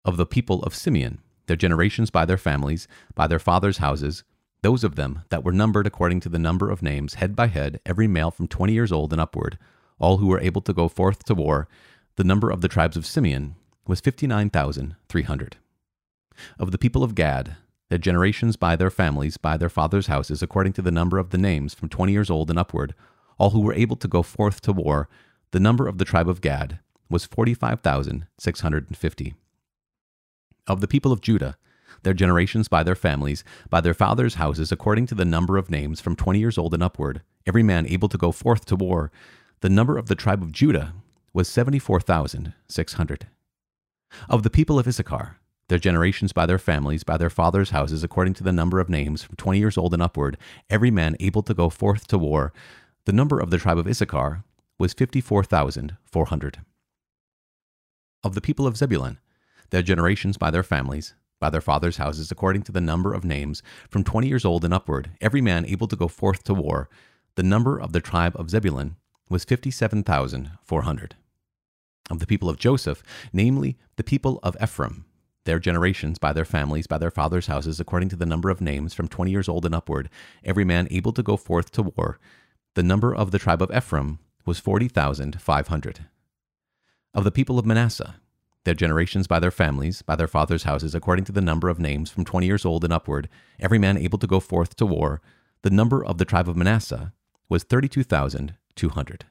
Of 0.04 0.16
the 0.18 0.26
people 0.26 0.62
of 0.64 0.74
Simeon, 0.74 1.20
their 1.46 1.56
generations 1.56 2.10
by 2.10 2.26
their 2.26 2.36
families, 2.36 2.88
by 3.14 3.26
their 3.26 3.38
fathers' 3.38 3.78
houses, 3.78 4.22
those 4.60 4.84
of 4.84 4.96
them 4.96 5.22
that 5.30 5.44
were 5.44 5.52
numbered 5.52 5.86
according 5.86 6.20
to 6.20 6.28
the 6.28 6.38
number 6.38 6.70
of 6.70 6.82
names, 6.82 7.14
head 7.14 7.34
by 7.34 7.46
head, 7.46 7.80
every 7.86 8.06
male 8.06 8.30
from 8.30 8.48
twenty 8.48 8.74
years 8.74 8.92
old 8.92 9.12
and 9.12 9.20
upward, 9.20 9.58
all 9.98 10.18
who 10.18 10.26
were 10.26 10.40
able 10.40 10.60
to 10.60 10.74
go 10.74 10.88
forth 10.88 11.24
to 11.24 11.34
war, 11.34 11.68
the 12.16 12.24
number 12.24 12.50
of 12.50 12.60
the 12.60 12.68
tribes 12.68 12.96
of 12.96 13.06
Simeon 13.06 13.54
was 13.88 14.00
59,300. 14.00 15.56
Of 16.58 16.70
the 16.70 16.78
people 16.78 17.02
of 17.02 17.16
Gad, 17.16 17.56
their 17.88 17.98
generations 17.98 18.56
by 18.56 18.76
their 18.76 18.90
families, 18.90 19.38
by 19.38 19.56
their 19.56 19.70
fathers' 19.70 20.08
houses, 20.08 20.42
according 20.42 20.74
to 20.74 20.82
the 20.82 20.90
number 20.90 21.16
of 21.18 21.30
the 21.30 21.38
names 21.38 21.72
from 21.72 21.88
twenty 21.88 22.12
years 22.12 22.28
old 22.28 22.50
and 22.50 22.58
upward, 22.58 22.94
all 23.38 23.48
who 23.50 23.60
were 23.60 23.72
able 23.72 23.96
to 23.96 24.06
go 24.06 24.22
forth 24.22 24.60
to 24.60 24.72
war, 24.72 25.08
the 25.52 25.58
number 25.58 25.88
of 25.88 25.96
the 25.96 26.04
tribe 26.04 26.28
of 26.28 26.42
Gad 26.42 26.80
was 27.08 27.24
45,650. 27.24 29.34
Of 30.66 30.82
the 30.82 30.88
people 30.88 31.10
of 31.10 31.22
Judah, 31.22 31.56
their 32.02 32.12
generations 32.12 32.68
by 32.68 32.82
their 32.82 32.94
families, 32.94 33.42
by 33.70 33.80
their 33.80 33.94
fathers' 33.94 34.34
houses, 34.34 34.70
according 34.70 35.06
to 35.06 35.14
the 35.14 35.24
number 35.24 35.56
of 35.56 35.70
names 35.70 36.02
from 36.02 36.14
twenty 36.14 36.40
years 36.40 36.58
old 36.58 36.74
and 36.74 36.82
upward, 36.82 37.22
every 37.46 37.62
man 37.62 37.86
able 37.86 38.10
to 38.10 38.18
go 38.18 38.32
forth 38.32 38.66
to 38.66 38.76
war, 38.76 39.10
the 39.60 39.70
number 39.70 39.96
of 39.96 40.08
the 40.08 40.14
tribe 40.14 40.42
of 40.42 40.52
Judah 40.52 40.92
was 41.32 41.48
74,600. 41.48 43.28
Of 44.28 44.42
the 44.42 44.50
people 44.50 44.78
of 44.78 44.86
Issachar, 44.86 45.38
their 45.68 45.78
generations 45.78 46.32
by 46.32 46.46
their 46.46 46.58
families, 46.58 47.04
by 47.04 47.16
their 47.16 47.30
fathers' 47.30 47.70
houses, 47.70 48.02
according 48.02 48.34
to 48.34 48.44
the 48.44 48.52
number 48.52 48.80
of 48.80 48.88
names 48.88 49.22
from 49.22 49.36
twenty 49.36 49.58
years 49.58 49.76
old 49.76 49.92
and 49.92 50.02
upward, 50.02 50.38
every 50.70 50.90
man 50.90 51.16
able 51.20 51.42
to 51.42 51.54
go 51.54 51.68
forth 51.68 52.06
to 52.08 52.18
war, 52.18 52.52
the 53.04 53.12
number 53.12 53.38
of 53.38 53.50
the 53.50 53.58
tribe 53.58 53.78
of 53.78 53.86
Issachar 53.86 54.44
was 54.78 54.94
54,400. 54.94 56.58
Of 58.24 58.34
the 58.34 58.40
people 58.40 58.66
of 58.66 58.76
Zebulun, 58.76 59.18
their 59.70 59.82
generations 59.82 60.36
by 60.36 60.50
their 60.50 60.62
families, 60.62 61.14
by 61.40 61.50
their 61.50 61.60
fathers' 61.60 61.98
houses, 61.98 62.30
according 62.30 62.62
to 62.62 62.72
the 62.72 62.80
number 62.80 63.12
of 63.12 63.24
names, 63.24 63.62
from 63.88 64.04
twenty 64.04 64.28
years 64.28 64.44
old 64.44 64.64
and 64.64 64.74
upward, 64.74 65.10
every 65.20 65.40
man 65.40 65.66
able 65.66 65.86
to 65.86 65.96
go 65.96 66.08
forth 66.08 66.42
to 66.44 66.54
war, 66.54 66.88
the 67.34 67.42
number 67.42 67.78
of 67.78 67.92
the 67.92 68.00
tribe 68.00 68.34
of 68.36 68.50
Zebulun 68.50 68.96
was 69.28 69.44
57,400. 69.44 71.16
Of 72.10 72.20
the 72.20 72.26
people 72.26 72.48
of 72.48 72.58
Joseph, 72.58 73.02
namely 73.32 73.76
the 73.96 74.04
people 74.04 74.40
of 74.42 74.56
Ephraim, 74.62 75.04
their 75.44 75.58
generations 75.58 76.18
by 76.18 76.32
their 76.32 76.44
families, 76.44 76.86
by 76.86 76.98
their 76.98 77.10
fathers' 77.10 77.46
houses, 77.46 77.80
according 77.80 78.08
to 78.10 78.16
the 78.16 78.26
number 78.26 78.50
of 78.50 78.60
names, 78.60 78.94
from 78.94 79.08
twenty 79.08 79.30
years 79.30 79.48
old 79.48 79.64
and 79.64 79.74
upward, 79.74 80.08
every 80.44 80.64
man 80.64 80.88
able 80.90 81.12
to 81.12 81.22
go 81.22 81.36
forth 81.36 81.70
to 81.72 81.82
war, 81.82 82.18
the 82.74 82.82
number 82.82 83.14
of 83.14 83.30
the 83.30 83.38
tribe 83.38 83.62
of 83.62 83.74
Ephraim 83.74 84.18
was 84.44 84.58
40,500. 84.58 86.06
Of 87.14 87.24
the 87.24 87.30
people 87.30 87.58
of 87.58 87.66
Manasseh, 87.66 88.16
their 88.64 88.74
generations 88.74 89.26
by 89.26 89.40
their 89.40 89.50
families, 89.50 90.02
by 90.02 90.16
their 90.16 90.28
fathers' 90.28 90.64
houses, 90.64 90.94
according 90.94 91.24
to 91.26 91.32
the 91.32 91.40
number 91.40 91.68
of 91.68 91.78
names 91.78 92.10
from 92.10 92.24
twenty 92.24 92.46
years 92.46 92.64
old 92.64 92.84
and 92.84 92.92
upward, 92.92 93.28
every 93.58 93.78
man 93.78 93.96
able 93.96 94.18
to 94.18 94.26
go 94.26 94.40
forth 94.40 94.76
to 94.76 94.86
war, 94.86 95.20
the 95.62 95.70
number 95.70 96.04
of 96.04 96.18
the 96.18 96.24
tribe 96.24 96.48
of 96.48 96.56
Manasseh 96.56 97.12
was 97.48 97.62
32,200. 97.64 99.24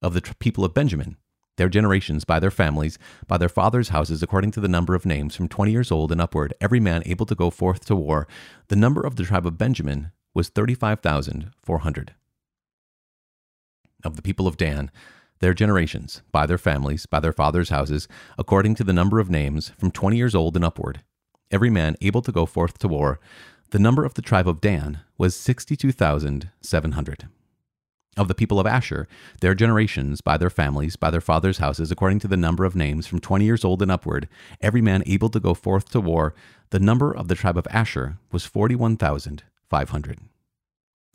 Of 0.00 0.14
the 0.14 0.22
people 0.38 0.64
of 0.64 0.74
Benjamin, 0.74 1.16
their 1.56 1.68
generations, 1.68 2.24
by 2.24 2.40
their 2.40 2.50
families, 2.50 2.98
by 3.26 3.38
their 3.38 3.48
fathers' 3.48 3.90
houses, 3.90 4.22
according 4.22 4.50
to 4.52 4.60
the 4.60 4.68
number 4.68 4.94
of 4.94 5.06
names, 5.06 5.36
from 5.36 5.48
twenty 5.48 5.72
years 5.72 5.92
old 5.92 6.10
and 6.10 6.20
upward, 6.20 6.54
every 6.60 6.80
man 6.80 7.02
able 7.06 7.26
to 7.26 7.34
go 7.34 7.50
forth 7.50 7.84
to 7.86 7.94
war, 7.94 8.26
the 8.68 8.76
number 8.76 9.00
of 9.00 9.16
the 9.16 9.24
tribe 9.24 9.46
of 9.46 9.58
Benjamin 9.58 10.10
was 10.34 10.48
thirty 10.48 10.74
five 10.74 11.00
thousand 11.00 11.50
four 11.62 11.78
hundred. 11.78 12.14
Of 14.02 14.16
the 14.16 14.22
people 14.22 14.46
of 14.46 14.56
Dan, 14.56 14.90
their 15.40 15.54
generations, 15.54 16.22
by 16.32 16.46
their 16.46 16.58
families, 16.58 17.06
by 17.06 17.20
their 17.20 17.32
fathers' 17.32 17.68
houses, 17.68 18.08
according 18.38 18.74
to 18.76 18.84
the 18.84 18.92
number 18.92 19.20
of 19.20 19.30
names, 19.30 19.70
from 19.78 19.90
twenty 19.90 20.16
years 20.16 20.34
old 20.34 20.56
and 20.56 20.64
upward, 20.64 21.02
every 21.50 21.70
man 21.70 21.96
able 22.00 22.22
to 22.22 22.32
go 22.32 22.46
forth 22.46 22.78
to 22.78 22.88
war, 22.88 23.20
the 23.70 23.78
number 23.78 24.04
of 24.04 24.14
the 24.14 24.22
tribe 24.22 24.48
of 24.48 24.60
Dan 24.60 25.00
was 25.18 25.36
sixty 25.36 25.76
two 25.76 25.92
thousand 25.92 26.50
seven 26.60 26.92
hundred. 26.92 27.28
Of 28.16 28.28
the 28.28 28.34
people 28.34 28.60
of 28.60 28.66
Asher, 28.66 29.08
their 29.40 29.56
generations, 29.56 30.20
by 30.20 30.36
their 30.36 30.50
families, 30.50 30.94
by 30.94 31.10
their 31.10 31.20
fathers' 31.20 31.58
houses, 31.58 31.90
according 31.90 32.20
to 32.20 32.28
the 32.28 32.36
number 32.36 32.64
of 32.64 32.76
names, 32.76 33.08
from 33.08 33.18
twenty 33.18 33.44
years 33.44 33.64
old 33.64 33.82
and 33.82 33.90
upward, 33.90 34.28
every 34.60 34.80
man 34.80 35.02
able 35.04 35.28
to 35.30 35.40
go 35.40 35.52
forth 35.52 35.90
to 35.90 36.00
war, 36.00 36.32
the 36.70 36.78
number 36.78 37.12
of 37.12 37.26
the 37.26 37.34
tribe 37.34 37.58
of 37.58 37.66
Asher 37.70 38.18
was 38.30 38.46
forty 38.46 38.76
one 38.76 38.96
thousand 38.96 39.42
five 39.68 39.90
hundred. 39.90 40.20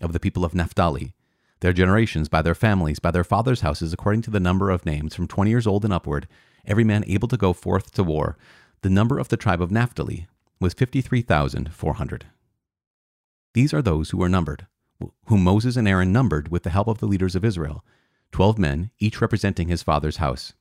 Of 0.02 0.12
the 0.12 0.20
people 0.20 0.44
of 0.44 0.54
Naphtali, 0.54 1.14
their 1.62 1.72
generations, 1.72 2.28
by 2.28 2.42
their 2.42 2.56
families, 2.56 3.00
by 3.00 3.12
their 3.12 3.24
fathers' 3.24 3.62
houses, 3.62 3.94
according 3.94 4.24
to 4.24 4.32
the 4.32 4.40
number 4.40 4.70
of 4.70 4.86
names, 4.86 5.16
from 5.16 5.28
twenty 5.28 5.52
years 5.52 5.68
old 5.68 5.86
and 5.86 5.94
upward, 5.94 6.28
every 6.66 6.84
man 6.84 7.06
able 7.08 7.30
to 7.30 7.38
go 7.38 7.54
forth 7.54 7.92
to 7.94 8.04
war, 8.04 8.38
the 8.82 8.90
number 8.90 9.20
of 9.20 9.30
the 9.30 9.38
tribe 9.38 9.62
of 9.62 9.72
Naphtali 9.72 10.28
was 10.60 10.74
fifty 10.74 11.00
three 11.00 11.22
thousand 11.22 11.74
four 11.74 11.94
hundred. 11.94 12.26
These 13.54 13.74
are 13.74 13.82
those 13.82 14.10
who 14.10 14.18
were 14.18 14.30
numbered, 14.30 14.68
whom 15.26 15.44
Moses 15.44 15.76
and 15.76 15.88
Aaron 15.88 16.12
numbered 16.12 16.50
with 16.50 16.64
the 16.64 16.70
help 16.70 16.88
of 16.88 17.00
the 17.00 17.06
leaders 17.06 17.36
of 17.36 17.46
Israel, 17.46 17.84
twelve 18.32 18.58
men, 18.58 18.92
each 19.00 19.22
representing 19.22 19.68
his 19.68 19.84
father's 19.84 20.18
house. 20.18 20.54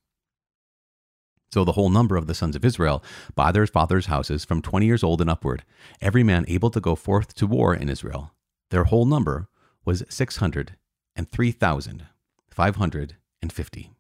So 1.53 1.65
the 1.65 1.73
whole 1.73 1.89
number 1.89 2.17
of 2.17 2.27
the 2.27 2.35
sons 2.35 2.57
of 2.57 2.65
Israel, 2.65 3.03
by 3.35 3.53
their 3.53 3.67
fathers' 3.67 4.07
houses, 4.07 4.45
from 4.45 4.61
twenty 4.61 4.87
years 4.87 5.03
old 5.03 5.21
and 5.21 5.31
upward, 5.31 5.65
every 6.01 6.23
man 6.23 6.45
able 6.49 6.71
to 6.71 6.81
go 6.81 6.95
forth 6.95 7.35
to 7.37 7.47
war 7.47 7.75
in 7.75 7.89
Israel, 7.89 8.33
their 8.71 8.85
whole 8.85 9.07
number 9.07 9.49
was 9.85 10.05
six 10.09 10.37
hundred 10.37 10.77
and 11.17 11.31
three 11.31 11.51
thousand 11.51 12.07
five 12.51 12.77
hundred 12.77 13.17
and 13.41 13.53
fifty. 13.53 13.93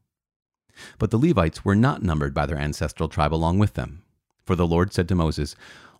But 0.98 1.10
the 1.10 1.18
Levites 1.18 1.64
were 1.64 1.74
not 1.74 2.02
numbered 2.02 2.34
by 2.34 2.46
their 2.46 2.58
ancestral 2.58 3.08
tribe 3.08 3.34
along 3.34 3.58
with 3.58 3.74
them. 3.74 4.02
For 4.44 4.54
the 4.54 4.66
Lord 4.66 4.92
said 4.92 5.08
to 5.08 5.14
Moses, 5.14 5.56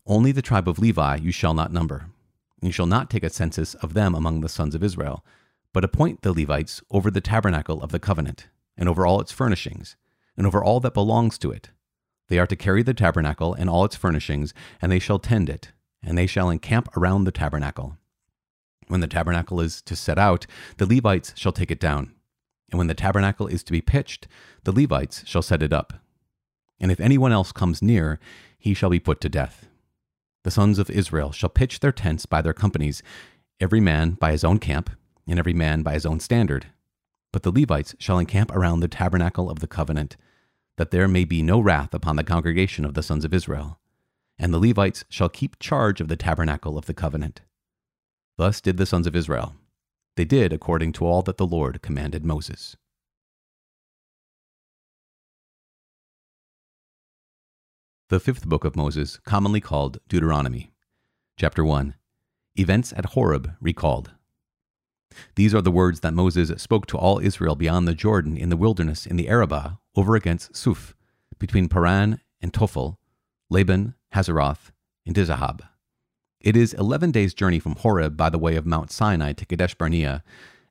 Only 0.06 0.32
the 0.32 0.42
tribe 0.42 0.68
of 0.68 0.78
Levi 0.78 1.16
you 1.16 1.32
shall 1.32 1.54
not 1.54 1.72
number. 1.72 2.10
You 2.60 2.72
shall 2.72 2.86
not 2.86 3.10
take 3.10 3.24
a 3.24 3.30
census 3.30 3.74
of 3.74 3.94
them 3.94 4.14
among 4.14 4.40
the 4.40 4.48
sons 4.48 4.74
of 4.74 4.82
Israel, 4.82 5.24
but 5.72 5.84
appoint 5.84 6.22
the 6.22 6.32
Levites 6.32 6.82
over 6.90 7.10
the 7.10 7.20
tabernacle 7.20 7.82
of 7.82 7.92
the 7.92 8.00
covenant, 8.00 8.48
and 8.76 8.88
over 8.88 9.06
all 9.06 9.20
its 9.20 9.32
furnishings, 9.32 9.96
and 10.36 10.46
over 10.46 10.62
all 10.62 10.80
that 10.80 10.94
belongs 10.94 11.38
to 11.38 11.50
it. 11.50 11.70
They 12.28 12.38
are 12.38 12.46
to 12.46 12.56
carry 12.56 12.82
the 12.82 12.94
tabernacle 12.94 13.54
and 13.54 13.70
all 13.70 13.84
its 13.84 13.96
furnishings, 13.96 14.52
and 14.82 14.90
they 14.90 14.98
shall 14.98 15.18
tend 15.18 15.48
it, 15.48 15.72
and 16.02 16.16
they 16.16 16.26
shall 16.26 16.50
encamp 16.50 16.94
around 16.96 17.24
the 17.24 17.32
tabernacle. 17.32 17.96
When 18.88 19.00
the 19.00 19.06
tabernacle 19.06 19.60
is 19.60 19.82
to 19.82 19.96
set 19.96 20.18
out, 20.18 20.46
the 20.78 20.86
Levites 20.86 21.32
shall 21.36 21.52
take 21.52 21.70
it 21.70 21.80
down. 21.80 22.14
And 22.70 22.78
when 22.78 22.86
the 22.86 22.94
tabernacle 22.94 23.46
is 23.46 23.62
to 23.64 23.72
be 23.72 23.80
pitched, 23.80 24.26
the 24.64 24.72
Levites 24.72 25.22
shall 25.26 25.42
set 25.42 25.62
it 25.62 25.72
up. 25.72 25.94
And 26.80 26.90
if 26.90 27.00
anyone 27.00 27.32
else 27.32 27.52
comes 27.52 27.82
near, 27.82 28.18
he 28.58 28.74
shall 28.74 28.90
be 28.90 29.00
put 29.00 29.20
to 29.22 29.28
death. 29.28 29.67
The 30.48 30.52
sons 30.52 30.78
of 30.78 30.88
Israel 30.88 31.30
shall 31.30 31.50
pitch 31.50 31.80
their 31.80 31.92
tents 31.92 32.24
by 32.24 32.40
their 32.40 32.54
companies, 32.54 33.02
every 33.60 33.82
man 33.82 34.12
by 34.12 34.32
his 34.32 34.44
own 34.44 34.58
camp, 34.58 34.88
and 35.26 35.38
every 35.38 35.52
man 35.52 35.82
by 35.82 35.92
his 35.92 36.06
own 36.06 36.20
standard. 36.20 36.68
But 37.34 37.42
the 37.42 37.52
Levites 37.52 37.94
shall 37.98 38.18
encamp 38.18 38.50
around 38.52 38.80
the 38.80 38.88
tabernacle 38.88 39.50
of 39.50 39.58
the 39.58 39.66
covenant, 39.66 40.16
that 40.78 40.90
there 40.90 41.06
may 41.06 41.26
be 41.26 41.42
no 41.42 41.60
wrath 41.60 41.92
upon 41.92 42.16
the 42.16 42.24
congregation 42.24 42.86
of 42.86 42.94
the 42.94 43.02
sons 43.02 43.26
of 43.26 43.34
Israel. 43.34 43.78
And 44.38 44.54
the 44.54 44.58
Levites 44.58 45.04
shall 45.10 45.28
keep 45.28 45.58
charge 45.58 46.00
of 46.00 46.08
the 46.08 46.16
tabernacle 46.16 46.78
of 46.78 46.86
the 46.86 46.94
covenant. 46.94 47.42
Thus 48.38 48.62
did 48.62 48.78
the 48.78 48.86
sons 48.86 49.06
of 49.06 49.14
Israel. 49.14 49.54
They 50.16 50.24
did 50.24 50.54
according 50.54 50.92
to 50.92 51.04
all 51.04 51.20
that 51.24 51.36
the 51.36 51.46
Lord 51.46 51.82
commanded 51.82 52.24
Moses. 52.24 52.74
The 58.10 58.18
fifth 58.18 58.48
book 58.48 58.64
of 58.64 58.74
Moses, 58.74 59.18
commonly 59.26 59.60
called 59.60 59.98
Deuteronomy. 60.08 60.72
Chapter 61.36 61.62
1 61.62 61.94
Events 62.56 62.94
at 62.96 63.04
Horeb 63.12 63.52
recalled. 63.60 64.12
These 65.34 65.54
are 65.54 65.60
the 65.60 65.70
words 65.70 66.00
that 66.00 66.14
Moses 66.14 66.50
spoke 66.62 66.86
to 66.86 66.96
all 66.96 67.18
Israel 67.18 67.54
beyond 67.54 67.86
the 67.86 67.94
Jordan 67.94 68.38
in 68.38 68.48
the 68.48 68.56
wilderness 68.56 69.04
in 69.04 69.16
the 69.16 69.28
Arabah 69.28 69.76
over 69.94 70.16
against 70.16 70.56
Suph, 70.56 70.94
between 71.38 71.68
Paran 71.68 72.22
and 72.40 72.50
Tophel, 72.50 72.96
Laban, 73.50 73.94
Hazeroth, 74.14 74.70
and 75.04 75.14
Dizahab. 75.14 75.60
It 76.40 76.56
is 76.56 76.72
eleven 76.72 77.10
days' 77.10 77.34
journey 77.34 77.58
from 77.58 77.76
Horeb 77.76 78.16
by 78.16 78.30
the 78.30 78.38
way 78.38 78.56
of 78.56 78.64
Mount 78.64 78.90
Sinai 78.90 79.34
to 79.34 79.44
Kadesh 79.44 79.74
Barnea, 79.74 80.24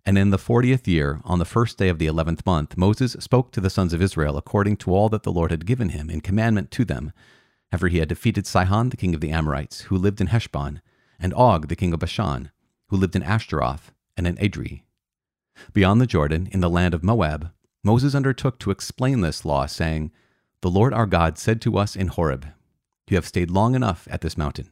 and 0.07 0.17
in 0.17 0.29
the 0.29 0.37
fortieth 0.37 0.87
year, 0.87 1.19
on 1.25 1.37
the 1.37 1.43
first 1.43 1.77
day 1.77 1.89
of 1.89 1.99
the 1.99 2.07
eleventh 2.07 2.45
month, 2.45 2.77
Moses 2.77 3.17
spoke 3.19 3.51
to 3.51 3.59
the 3.59 3.69
sons 3.69 3.91
of 3.91 4.01
Israel 4.01 4.37
according 4.37 4.77
to 4.77 4.95
all 4.95 5.09
that 5.09 5.23
the 5.23 5.33
Lord 5.33 5.51
had 5.51 5.65
given 5.65 5.89
him 5.89 6.09
in 6.09 6.21
commandment 6.21 6.71
to 6.71 6.85
them, 6.85 7.11
after 7.73 7.89
he 7.89 7.97
had 7.97 8.07
defeated 8.07 8.47
Sihon 8.47 8.87
the 8.87 8.95
king 8.95 9.13
of 9.13 9.19
the 9.19 9.31
Amorites, 9.31 9.81
who 9.81 9.97
lived 9.97 10.21
in 10.21 10.27
Heshbon, 10.27 10.79
and 11.19 11.33
Og 11.33 11.67
the 11.67 11.75
king 11.75 11.91
of 11.91 11.99
Bashan, 11.99 12.51
who 12.87 12.95
lived 12.95 13.17
in 13.17 13.21
Ashtaroth 13.21 13.91
and 14.15 14.25
in 14.25 14.37
Edrei. 14.37 14.83
Beyond 15.73 15.99
the 15.99 16.07
Jordan, 16.07 16.47
in 16.53 16.61
the 16.61 16.69
land 16.69 16.93
of 16.93 17.03
Moab, 17.03 17.51
Moses 17.83 18.15
undertook 18.15 18.59
to 18.59 18.71
explain 18.71 19.19
this 19.19 19.43
law, 19.43 19.65
saying, 19.65 20.13
The 20.61 20.71
Lord 20.71 20.93
our 20.93 21.05
God 21.05 21.37
said 21.37 21.59
to 21.63 21.77
us 21.77 21.97
in 21.97 22.07
Horeb, 22.07 22.47
You 23.09 23.17
have 23.17 23.27
stayed 23.27 23.51
long 23.51 23.75
enough 23.75 24.07
at 24.09 24.21
this 24.21 24.37
mountain. 24.37 24.71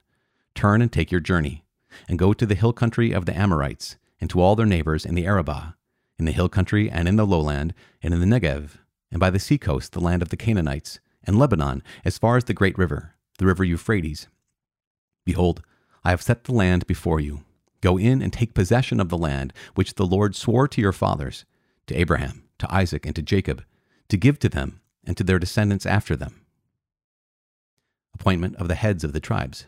Turn 0.54 0.82
and 0.82 0.94
take 0.94 1.12
your 1.12 1.20
journey, 1.20 1.65
and 2.08 2.18
go 2.18 2.32
to 2.32 2.46
the 2.46 2.56
hill 2.56 2.72
country 2.72 3.12
of 3.12 3.25
the 3.25 3.38
Amorites, 3.38 3.98
and 4.25 4.29
to 4.32 4.41
all 4.41 4.55
their 4.55 4.65
neighbors 4.65 5.05
in 5.05 5.13
the 5.13 5.27
Arabah, 5.27 5.75
in 6.17 6.25
the 6.25 6.32
hill 6.32 6.50
country 6.50 6.89
and 6.89 7.08
in 7.08 7.15
the 7.15 7.27
lowland, 7.27 7.75
and 8.01 8.12
in 8.12 8.20
the 8.20 8.25
Negev, 8.25 8.79
and 9.12 9.20
by 9.20 9.29
the 9.29 9.38
seacoast, 9.38 9.91
the 9.91 10.00
land 10.00 10.24
of 10.24 10.29
the 10.29 10.36
Canaanites, 10.36 11.00
and 11.25 11.38
Lebanon, 11.38 11.84
as 12.03 12.17
far 12.17 12.36
as 12.36 12.46
the 12.46 12.53
great 12.55 12.75
river, 12.75 13.13
the 13.38 13.46
river 13.46 13.63
Euphrates. 13.63 14.27
Behold, 15.25 15.62
I 16.03 16.10
have 16.10 16.24
set 16.24 16.46
the 16.46 16.53
land 16.53 16.88
before 16.88 17.20
you. 17.20 17.44
Go 17.82 18.00
in 18.00 18.24
and 18.24 18.34
take 18.34 18.55
possession 18.55 19.00
of 19.00 19.10
the 19.10 19.17
land 19.17 19.53
which 19.75 19.94
the 19.94 20.08
Lord 20.08 20.36
swore 20.36 20.67
to 20.70 20.82
your 20.82 20.91
fathers, 20.91 21.46
to 21.86 21.96
Abraham, 21.96 22.46
to 22.58 22.74
Isaac, 22.74 23.05
and 23.05 23.15
to 23.15 23.22
Jacob, 23.22 23.63
to 24.10 24.17
give 24.17 24.39
to 24.39 24.50
them 24.50 24.82
and 25.05 25.15
to 25.17 25.24
their 25.24 25.38
descendants 25.38 25.86
after 25.86 26.15
them. 26.15 26.41
Appointment 28.15 28.55
of 28.55 28.70
the 28.70 28.74
heads 28.74 29.03
of 29.03 29.13
the 29.13 29.20
tribes. 29.20 29.67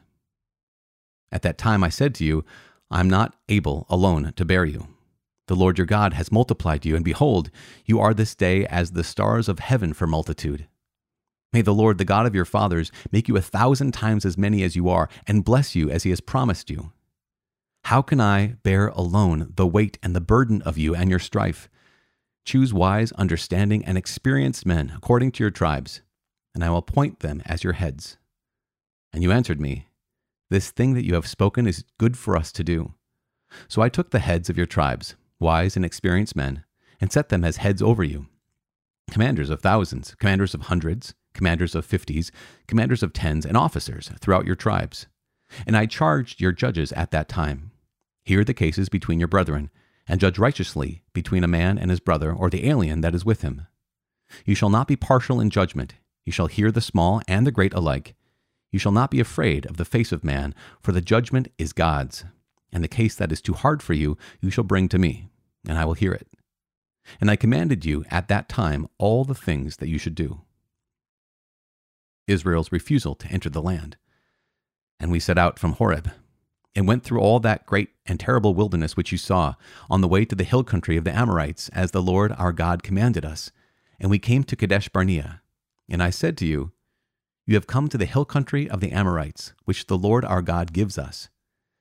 At 1.31 1.41
that 1.43 1.59
time 1.59 1.83
I 1.83 1.89
said 1.89 2.15
to 2.15 2.25
you, 2.25 2.43
I 2.89 2.99
am 2.99 3.09
not 3.09 3.35
able 3.49 3.85
alone 3.89 4.33
to 4.35 4.45
bear 4.45 4.65
you. 4.65 4.87
The 5.47 5.55
Lord 5.55 5.77
your 5.77 5.87
God 5.87 6.13
has 6.13 6.31
multiplied 6.31 6.85
you, 6.85 6.95
and 6.95 7.05
behold, 7.05 7.49
you 7.85 7.99
are 7.99 8.13
this 8.13 8.35
day 8.35 8.65
as 8.65 8.91
the 8.91 9.03
stars 9.03 9.47
of 9.47 9.59
heaven 9.59 9.93
for 9.93 10.07
multitude. 10.07 10.67
May 11.53 11.61
the 11.61 11.73
Lord, 11.73 11.97
the 11.97 12.05
God 12.05 12.25
of 12.25 12.35
your 12.35 12.45
fathers, 12.45 12.91
make 13.11 13.27
you 13.27 13.37
a 13.37 13.41
thousand 13.41 13.93
times 13.93 14.25
as 14.25 14.37
many 14.37 14.63
as 14.63 14.75
you 14.75 14.89
are, 14.89 15.09
and 15.25 15.45
bless 15.45 15.75
you 15.75 15.89
as 15.89 16.03
he 16.03 16.09
has 16.09 16.19
promised 16.19 16.69
you. 16.69 16.91
How 17.85 18.01
can 18.01 18.19
I 18.19 18.55
bear 18.63 18.89
alone 18.89 19.53
the 19.55 19.65
weight 19.65 19.97
and 20.03 20.13
the 20.13 20.21
burden 20.21 20.61
of 20.63 20.77
you 20.77 20.93
and 20.93 21.09
your 21.09 21.19
strife? 21.19 21.69
Choose 22.43 22.73
wise, 22.73 23.13
understanding, 23.13 23.83
and 23.85 23.97
experienced 23.97 24.65
men 24.65 24.91
according 24.95 25.31
to 25.33 25.43
your 25.43 25.51
tribes, 25.51 26.01
and 26.53 26.63
I 26.63 26.69
will 26.69 26.79
appoint 26.79 27.21
them 27.21 27.41
as 27.45 27.63
your 27.63 27.73
heads. 27.73 28.17
And 29.13 29.23
you 29.23 29.31
answered 29.31 29.61
me, 29.61 29.86
this 30.49 30.71
thing 30.71 30.93
that 30.93 31.05
you 31.05 31.13
have 31.15 31.27
spoken 31.27 31.67
is 31.67 31.83
good 31.97 32.17
for 32.17 32.35
us 32.37 32.51
to 32.53 32.63
do. 32.63 32.93
So 33.67 33.81
I 33.81 33.89
took 33.89 34.11
the 34.11 34.19
heads 34.19 34.49
of 34.49 34.57
your 34.57 34.65
tribes, 34.65 35.15
wise 35.39 35.75
and 35.75 35.85
experienced 35.85 36.35
men, 36.35 36.63
and 36.99 37.11
set 37.11 37.29
them 37.29 37.43
as 37.43 37.57
heads 37.57 37.81
over 37.81 38.03
you 38.03 38.27
commanders 39.09 39.49
of 39.49 39.61
thousands, 39.61 40.15
commanders 40.15 40.53
of 40.53 40.63
hundreds, 40.63 41.13
commanders 41.33 41.75
of 41.75 41.85
fifties, 41.85 42.29
commanders 42.67 43.01
of 43.01 43.13
tens, 43.13 43.45
and 43.45 43.55
officers 43.55 44.11
throughout 44.19 44.45
your 44.45 44.55
tribes. 44.55 45.07
And 45.65 45.77
I 45.77 45.85
charged 45.85 46.41
your 46.41 46.51
judges 46.51 46.91
at 46.91 47.11
that 47.11 47.29
time 47.29 47.71
Hear 48.27 48.43
the 48.43 48.53
cases 48.53 48.89
between 48.89 49.19
your 49.19 49.29
brethren, 49.29 49.69
and 50.05 50.19
judge 50.19 50.37
righteously 50.37 51.01
between 51.13 51.45
a 51.45 51.47
man 51.47 51.77
and 51.77 51.89
his 51.89 52.01
brother 52.01 52.33
or 52.33 52.49
the 52.49 52.67
alien 52.67 52.99
that 52.99 53.15
is 53.15 53.23
with 53.23 53.41
him. 53.41 53.67
You 54.43 54.53
shall 54.53 54.69
not 54.69 54.89
be 54.89 54.97
partial 54.97 55.39
in 55.39 55.49
judgment. 55.49 55.93
You 56.25 56.33
shall 56.33 56.47
hear 56.47 56.69
the 56.69 56.81
small 56.81 57.21
and 57.25 57.47
the 57.47 57.53
great 57.53 57.73
alike, 57.73 58.15
you 58.71 58.79
shall 58.79 58.91
not 58.91 59.11
be 59.11 59.19
afraid 59.19 59.65
of 59.65 59.77
the 59.77 59.85
face 59.85 60.11
of 60.11 60.23
man, 60.23 60.53
for 60.81 60.91
the 60.91 61.01
judgment 61.01 61.47
is 61.57 61.73
God's. 61.73 62.25
And 62.71 62.83
the 62.83 62.89
case 62.89 63.15
that 63.15 63.31
is 63.31 63.41
too 63.41 63.53
hard 63.53 63.81
for 63.81 63.93
you, 63.93 64.17
you 64.41 64.49
shall 64.49 64.63
bring 64.65 64.89
to 64.89 64.99
me, 64.99 65.29
and 65.67 65.77
I 65.77 65.85
will 65.85 65.93
hear 65.93 66.11
it. 66.11 66.27
And 67.21 67.31
I 67.31 67.37
commanded 67.37 67.85
you 67.85 68.03
at 68.11 68.27
that 68.27 68.49
time 68.49 68.87
all 68.97 69.23
the 69.23 69.33
things 69.33 69.77
that 69.77 69.87
you 69.87 69.97
should 69.97 70.15
do. 70.15 70.41
Israel's 72.27 72.73
refusal 72.73 73.15
to 73.15 73.27
enter 73.29 73.49
the 73.49 73.61
land. 73.61 73.95
And 74.99 75.11
we 75.11 75.19
set 75.21 75.37
out 75.37 75.57
from 75.57 75.73
Horeb. 75.73 76.11
and 76.77 76.87
went 76.87 77.03
through 77.03 77.19
all 77.19 77.39
that 77.39 77.65
great 77.65 77.89
and 78.05 78.19
terrible 78.19 78.53
wilderness 78.53 78.95
which 78.95 79.11
you 79.11 79.17
saw, 79.17 79.55
on 79.89 80.01
the 80.01 80.07
way 80.07 80.23
to 80.23 80.35
the 80.35 80.43
hill 80.43 80.63
country 80.63 80.95
of 80.95 81.03
the 81.03 81.13
Amorites, 81.15 81.69
as 81.69 81.89
the 81.89 82.03
Lord 82.03 82.31
our 82.37 82.53
God 82.53 82.83
commanded 82.83 83.25
us. 83.25 83.51
And 83.99 84.11
we 84.11 84.19
came 84.19 84.43
to 84.43 84.55
Kadesh 84.55 84.87
Barnea. 84.87 85.41
And 85.89 86.03
I 86.03 86.11
said 86.11 86.37
to 86.37 86.45
you, 86.45 86.71
You 87.47 87.55
have 87.55 87.65
come 87.65 87.87
to 87.87 87.97
the 87.97 88.05
hill 88.05 88.25
country 88.25 88.69
of 88.69 88.81
the 88.81 88.91
Amorites, 88.91 89.53
which 89.63 89.87
the 89.87 89.97
Lord 89.97 90.25
our 90.25 90.41
God 90.41 90.73
gives 90.73 90.97
us. 90.97 91.29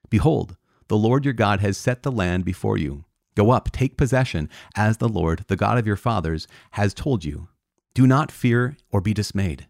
Behold, 0.09 0.57
the 0.87 0.97
Lord 0.97 1.25
your 1.25 1.35
God 1.35 1.59
has 1.59 1.77
set 1.77 2.05
the 2.05 2.13
land 2.13 2.45
before 2.45 2.79
you. 2.79 3.05
Go 3.35 3.51
up, 3.51 3.73
take 3.73 3.97
possession, 3.97 4.49
as 4.77 4.99
the 4.99 5.09
Lord, 5.09 5.45
the 5.49 5.57
God 5.57 5.77
of 5.77 5.87
your 5.87 5.97
fathers, 5.97 6.47
has 6.73 6.95
told 6.95 7.25
you. 7.25 7.49
Do 7.95 8.07
not 8.07 8.31
fear 8.31 8.77
or 8.93 9.01
be 9.01 9.13
dismayed. 9.13 9.67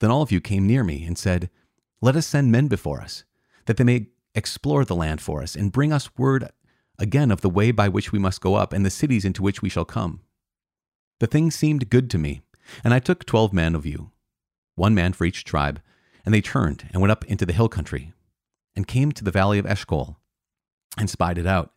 Then 0.00 0.10
all 0.10 0.22
of 0.22 0.32
you 0.32 0.40
came 0.40 0.66
near 0.66 0.82
me 0.82 1.04
and 1.04 1.18
said, 1.18 1.50
Let 2.00 2.16
us 2.16 2.26
send 2.26 2.50
men 2.50 2.66
before 2.66 3.02
us, 3.02 3.24
that 3.66 3.76
they 3.76 3.84
may 3.84 4.06
explore 4.34 4.86
the 4.86 4.96
land 4.96 5.20
for 5.20 5.42
us, 5.42 5.54
and 5.54 5.70
bring 5.70 5.92
us 5.92 6.16
word 6.16 6.48
again 6.98 7.30
of 7.30 7.42
the 7.42 7.50
way 7.50 7.70
by 7.70 7.88
which 7.88 8.12
we 8.12 8.18
must 8.18 8.40
go 8.40 8.54
up, 8.54 8.72
and 8.72 8.86
the 8.86 8.90
cities 8.90 9.26
into 9.26 9.42
which 9.42 9.60
we 9.60 9.68
shall 9.68 9.84
come. 9.84 10.20
The 11.18 11.26
thing 11.26 11.50
seemed 11.50 11.90
good 11.90 12.08
to 12.10 12.18
me, 12.18 12.40
and 12.82 12.94
I 12.94 12.98
took 12.98 13.26
twelve 13.26 13.52
men 13.52 13.74
of 13.74 13.84
you, 13.84 14.10
one 14.80 14.94
man 14.94 15.12
for 15.12 15.26
each 15.26 15.44
tribe, 15.44 15.80
and 16.24 16.34
they 16.34 16.40
turned 16.40 16.88
and 16.90 17.00
went 17.00 17.12
up 17.12 17.24
into 17.26 17.44
the 17.44 17.52
hill 17.52 17.68
country, 17.68 18.12
and 18.74 18.88
came 18.88 19.12
to 19.12 19.22
the 19.22 19.30
valley 19.30 19.58
of 19.58 19.66
Eshcol, 19.66 20.16
and 20.96 21.08
spied 21.08 21.38
it 21.38 21.46
out. 21.46 21.72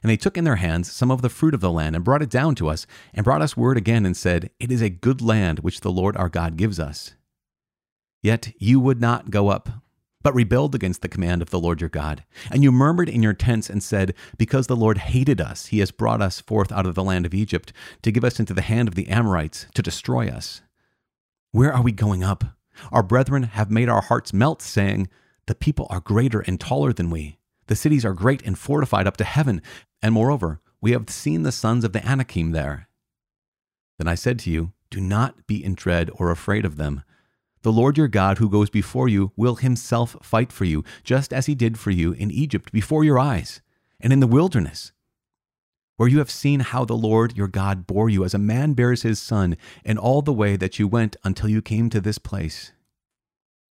And 0.00 0.08
they 0.08 0.16
took 0.16 0.38
in 0.38 0.44
their 0.44 0.56
hands 0.56 0.90
some 0.90 1.10
of 1.10 1.22
the 1.22 1.28
fruit 1.28 1.54
of 1.54 1.60
the 1.60 1.72
land, 1.72 1.96
and 1.96 2.04
brought 2.04 2.22
it 2.22 2.30
down 2.30 2.54
to 2.54 2.68
us, 2.68 2.86
and 3.12 3.24
brought 3.24 3.42
us 3.42 3.56
word 3.56 3.76
again, 3.76 4.06
and 4.06 4.16
said, 4.16 4.50
It 4.60 4.70
is 4.70 4.80
a 4.80 4.88
good 4.88 5.20
land 5.20 5.58
which 5.58 5.80
the 5.80 5.90
Lord 5.90 6.16
our 6.16 6.28
God 6.28 6.56
gives 6.56 6.78
us. 6.78 7.14
Yet 8.22 8.52
you 8.58 8.78
would 8.78 9.00
not 9.00 9.30
go 9.30 9.48
up, 9.48 9.68
but 10.22 10.34
rebelled 10.34 10.74
against 10.74 11.02
the 11.02 11.08
command 11.08 11.42
of 11.42 11.50
the 11.50 11.58
Lord 11.58 11.80
your 11.80 11.90
God. 11.90 12.22
And 12.50 12.62
you 12.62 12.70
murmured 12.70 13.08
in 13.08 13.24
your 13.24 13.32
tents 13.32 13.68
and 13.68 13.82
said, 13.82 14.14
Because 14.38 14.68
the 14.68 14.76
Lord 14.76 14.98
hated 14.98 15.40
us, 15.40 15.66
he 15.66 15.80
has 15.80 15.90
brought 15.90 16.22
us 16.22 16.40
forth 16.40 16.70
out 16.70 16.86
of 16.86 16.94
the 16.94 17.02
land 17.02 17.26
of 17.26 17.34
Egypt 17.34 17.72
to 18.02 18.12
give 18.12 18.24
us 18.24 18.38
into 18.38 18.54
the 18.54 18.62
hand 18.62 18.86
of 18.86 18.94
the 18.94 19.08
Amorites 19.08 19.66
to 19.74 19.82
destroy 19.82 20.28
us. 20.28 20.60
Where 21.52 21.72
are 21.72 21.82
we 21.82 21.92
going 21.92 22.22
up? 22.22 22.44
Our 22.92 23.02
brethren 23.02 23.44
have 23.44 23.70
made 23.70 23.88
our 23.88 24.02
hearts 24.02 24.32
melt, 24.32 24.62
saying, 24.62 25.08
The 25.46 25.54
people 25.54 25.86
are 25.90 26.00
greater 26.00 26.40
and 26.40 26.60
taller 26.60 26.92
than 26.92 27.10
we. 27.10 27.38
The 27.66 27.76
cities 27.76 28.04
are 28.04 28.14
great 28.14 28.42
and 28.42 28.58
fortified 28.58 29.06
up 29.06 29.16
to 29.18 29.24
heaven. 29.24 29.62
And 30.02 30.14
moreover, 30.14 30.60
we 30.80 30.92
have 30.92 31.10
seen 31.10 31.42
the 31.42 31.52
sons 31.52 31.84
of 31.84 31.92
the 31.92 32.06
Anakim 32.06 32.52
there. 32.52 32.88
Then 33.98 34.08
I 34.08 34.14
said 34.14 34.38
to 34.40 34.50
you, 34.50 34.72
Do 34.90 35.00
not 35.00 35.46
be 35.46 35.62
in 35.62 35.74
dread 35.74 36.10
or 36.14 36.30
afraid 36.30 36.64
of 36.64 36.76
them 36.76 37.02
the 37.62 37.72
Lord 37.72 37.98
your 37.98 38.08
God, 38.08 38.38
who 38.38 38.48
goes 38.48 38.70
before 38.70 39.06
you, 39.06 39.32
will 39.36 39.56
himself 39.56 40.16
fight 40.22 40.50
for 40.50 40.64
you, 40.64 40.82
just 41.04 41.30
as 41.30 41.44
he 41.44 41.54
did 41.54 41.78
for 41.78 41.90
you 41.90 42.12
in 42.12 42.30
Egypt 42.30 42.72
before 42.72 43.04
your 43.04 43.18
eyes, 43.18 43.60
and 44.00 44.14
in 44.14 44.20
the 44.20 44.26
wilderness, 44.26 44.92
where 46.00 46.08
you 46.08 46.16
have 46.16 46.30
seen 46.30 46.60
how 46.60 46.82
the 46.82 46.96
Lord 46.96 47.36
your 47.36 47.46
God 47.46 47.86
bore 47.86 48.08
you 48.08 48.24
as 48.24 48.32
a 48.32 48.38
man 48.38 48.72
bears 48.72 49.02
his 49.02 49.20
son 49.20 49.54
in 49.84 49.98
all 49.98 50.22
the 50.22 50.32
way 50.32 50.56
that 50.56 50.78
you 50.78 50.88
went 50.88 51.14
until 51.24 51.50
you 51.50 51.60
came 51.60 51.90
to 51.90 52.00
this 52.00 52.16
place. 52.16 52.72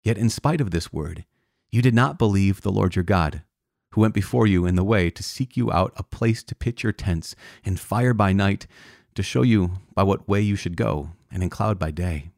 Yet, 0.05 0.17
in 0.17 0.31
spite 0.31 0.61
of 0.61 0.71
this 0.71 0.93
word, 0.93 1.25
you 1.73 1.83
did 1.83 1.97
not 1.97 2.21
believe 2.21 2.61
the 2.61 2.71
Lord 2.71 2.95
your 2.95 3.02
God, 3.02 3.43
who 3.91 4.02
went 4.02 4.14
before 4.14 4.47
you 4.47 4.67
in 4.67 4.76
the 4.76 4.85
way 4.85 5.11
to 5.11 5.21
seek 5.21 5.57
you 5.57 5.73
out 5.73 5.93
a 5.97 6.05
place 6.05 6.45
to 6.45 6.55
pitch 6.55 6.85
your 6.85 6.93
tents, 6.93 7.35
in 7.64 7.76
fire 7.76 8.14
by 8.14 8.33
night, 8.33 8.69
to 9.17 9.25
show 9.25 9.43
you 9.43 9.73
by 9.93 10.05
what 10.05 10.29
way 10.29 10.41
you 10.41 10.55
should 10.55 10.76
go, 10.76 11.11
and 11.29 11.43
in 11.43 11.50
cloud 11.50 11.76
by 11.76 11.91
day 11.91 12.31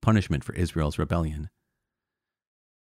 punishment 0.00 0.44
for 0.44 0.54
Israel's 0.54 0.96
rebellion. 0.96 1.50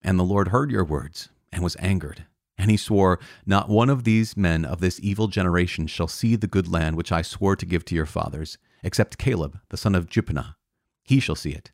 And 0.01 0.17
the 0.17 0.23
Lord 0.23 0.47
heard 0.47 0.71
your 0.71 0.83
words 0.83 1.29
and 1.51 1.63
was 1.63 1.75
angered. 1.75 2.25
And 2.57 2.71
he 2.71 2.77
swore, 2.77 3.19
Not 3.45 3.69
one 3.69 3.89
of 3.89 4.03
these 4.03 4.37
men 4.37 4.65
of 4.65 4.79
this 4.79 4.99
evil 5.01 5.27
generation 5.27 5.87
shall 5.87 6.07
see 6.07 6.35
the 6.35 6.47
good 6.47 6.67
land 6.67 6.95
which 6.95 7.11
I 7.11 7.21
swore 7.21 7.55
to 7.55 7.65
give 7.65 7.83
to 7.85 7.95
your 7.95 8.05
fathers, 8.05 8.57
except 8.83 9.17
Caleb, 9.17 9.59
the 9.69 9.77
son 9.77 9.95
of 9.95 10.07
Jephunneh. 10.07 10.55
He 11.03 11.19
shall 11.19 11.35
see 11.35 11.51
it. 11.51 11.71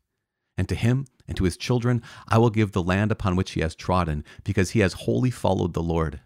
And 0.58 0.68
to 0.70 0.76
him 0.76 1.06
and 1.28 1.38
to 1.38 1.44
his 1.44 1.58
children 1.58 2.02
I 2.28 2.38
will 2.38 2.50
give 2.50 2.72
the 2.72 2.84
land 2.84 3.12
upon 3.12 3.36
which 3.36 3.52
he 3.52 3.62
has 3.62 3.76
trodden, 3.76 4.24
because 4.44 4.72
he 4.72 4.80
has 4.80 4.94
wholly 4.94 5.32
followed 5.32 5.74
the 5.74 5.84
Lord. 5.84 6.22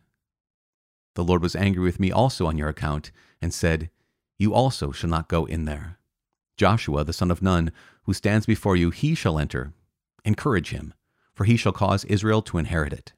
The 1.16 1.24
Lord 1.24 1.42
was 1.42 1.56
angry 1.56 1.84
with 1.84 2.00
me 2.00 2.12
also 2.12 2.46
on 2.46 2.58
your 2.58 2.70
account, 2.70 3.12
and 3.42 3.54
said, 3.54 3.90
You 4.38 4.54
also 4.54 4.92
shall 4.92 5.10
not 5.10 5.30
go 5.30 5.46
in 5.46 5.66
there. 5.66 6.00
Joshua 6.58 7.04
the 7.04 7.14
son 7.14 7.32
of 7.32 7.42
Nun, 7.42 7.72
who 8.04 8.14
stands 8.14 8.46
before 8.46 8.76
you, 8.76 8.90
he 8.90 9.16
shall 9.16 9.38
enter. 9.38 9.74
Encourage 10.24 10.70
him, 10.70 10.94
for 11.34 11.44
he 11.44 11.58
shall 11.58 11.72
cause 11.72 12.06
Israel 12.06 12.42
to 12.44 12.58
inherit 12.58 12.94
it. 12.94 13.14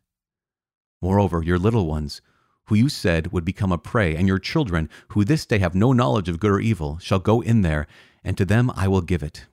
Moreover, 1.02 1.44
your 1.44 1.60
little 1.60 1.86
ones, 1.86 2.22
who 2.66 2.76
you 2.76 2.90
said 2.90 3.32
would 3.32 3.46
become 3.46 3.72
a 3.72 3.78
prey, 3.78 4.16
and 4.16 4.28
your 4.28 4.40
children, 4.40 4.90
who 5.10 5.24
this 5.24 5.46
day 5.46 5.60
have 5.60 5.76
no 5.76 5.94
knowledge 5.94 6.30
of 6.30 6.40
good 6.40 6.52
or 6.52 6.60
evil, 6.60 6.98
shall 7.00 7.20
go 7.20 7.42
in 7.42 7.62
there, 7.62 7.88
and 8.24 8.38
to 8.38 8.46
them 8.46 8.72
I 8.76 8.88
will 8.88 9.02
give 9.02 9.24
it, 9.24 9.46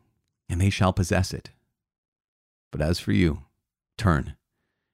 and 0.49 0.61
they 0.61 0.71
shall 0.71 0.93
possess 0.93 1.33
it. 1.33 1.51
But 2.73 2.81
as 2.81 2.99
for 2.99 3.13
you, 3.13 3.43
turn 3.97 4.37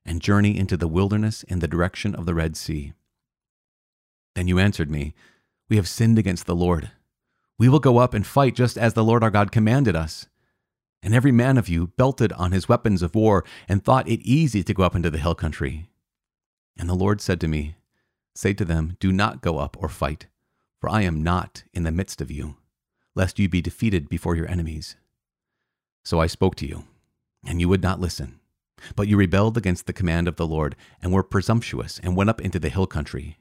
and 0.04 0.20
journey 0.20 0.56
into 0.56 0.76
the 0.76 0.88
wilderness 0.88 1.42
in 1.44 1.58
the 1.58 1.68
direction 1.68 2.14
of 2.14 2.26
the 2.26 2.34
Red 2.34 2.56
Sea. 2.56 2.92
Then 4.34 4.48
you 4.48 4.58
answered 4.58 4.90
me, 4.90 5.14
We 5.68 5.76
have 5.76 5.88
sinned 5.88 6.18
against 6.18 6.46
the 6.46 6.54
Lord. 6.54 6.90
We 7.58 7.68
will 7.68 7.78
go 7.78 7.98
up 7.98 8.14
and 8.14 8.26
fight 8.26 8.54
just 8.54 8.78
as 8.78 8.94
the 8.94 9.04
Lord 9.04 9.22
our 9.22 9.30
God 9.30 9.52
commanded 9.52 9.94
us. 9.94 10.26
And 11.02 11.14
every 11.14 11.32
man 11.32 11.58
of 11.58 11.68
you 11.68 11.88
belted 11.88 12.32
on 12.32 12.52
his 12.52 12.68
weapons 12.68 13.02
of 13.02 13.14
war 13.14 13.44
and 13.68 13.84
thought 13.84 14.08
it 14.08 14.20
easy 14.22 14.62
to 14.62 14.74
go 14.74 14.82
up 14.82 14.94
into 14.94 15.10
the 15.10 15.18
hill 15.18 15.34
country. 15.34 15.89
And 16.78 16.88
the 16.88 16.94
Lord 16.94 17.20
said 17.20 17.40
to 17.40 17.48
me, 17.48 17.76
Say 18.34 18.54
to 18.54 18.64
them, 18.64 18.96
Do 19.00 19.12
not 19.12 19.42
go 19.42 19.58
up 19.58 19.76
or 19.80 19.88
fight, 19.88 20.26
for 20.80 20.88
I 20.88 21.02
am 21.02 21.22
not 21.22 21.64
in 21.72 21.82
the 21.82 21.92
midst 21.92 22.20
of 22.20 22.30
you, 22.30 22.56
lest 23.14 23.38
you 23.38 23.48
be 23.48 23.60
defeated 23.60 24.08
before 24.08 24.36
your 24.36 24.48
enemies. 24.48 24.96
So 26.04 26.20
I 26.20 26.26
spoke 26.26 26.54
to 26.56 26.66
you, 26.66 26.84
and 27.44 27.60
you 27.60 27.68
would 27.68 27.82
not 27.82 28.00
listen. 28.00 28.40
But 28.96 29.08
you 29.08 29.16
rebelled 29.16 29.58
against 29.58 29.86
the 29.86 29.92
command 29.92 30.26
of 30.26 30.36
the 30.36 30.46
Lord, 30.46 30.74
and 31.02 31.12
were 31.12 31.22
presumptuous, 31.22 32.00
and 32.02 32.16
went 32.16 32.30
up 32.30 32.40
into 32.40 32.58
the 32.58 32.70
hill 32.70 32.86
country. 32.86 33.36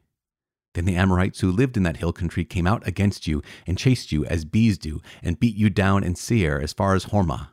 Then 0.74 0.86
the 0.86 0.96
Amorites 0.96 1.40
who 1.40 1.52
lived 1.52 1.78
in 1.78 1.84
that 1.84 1.98
hill 1.98 2.14
country 2.14 2.46
came 2.46 2.68
out 2.68 2.86
against 2.88 3.26
you 3.26 3.42
and 3.66 3.78
chased 3.78 4.12
you 4.12 4.26
as 4.26 4.46
bees 4.46 4.78
do, 4.78 5.02
and 5.24 5.40
beat 5.40 5.56
you 5.56 5.70
down 5.70 6.04
in 6.04 6.16
Seir 6.16 6.60
as 6.60 6.74
far 6.74 6.94
as 6.94 7.06
Hormah. 7.06 7.50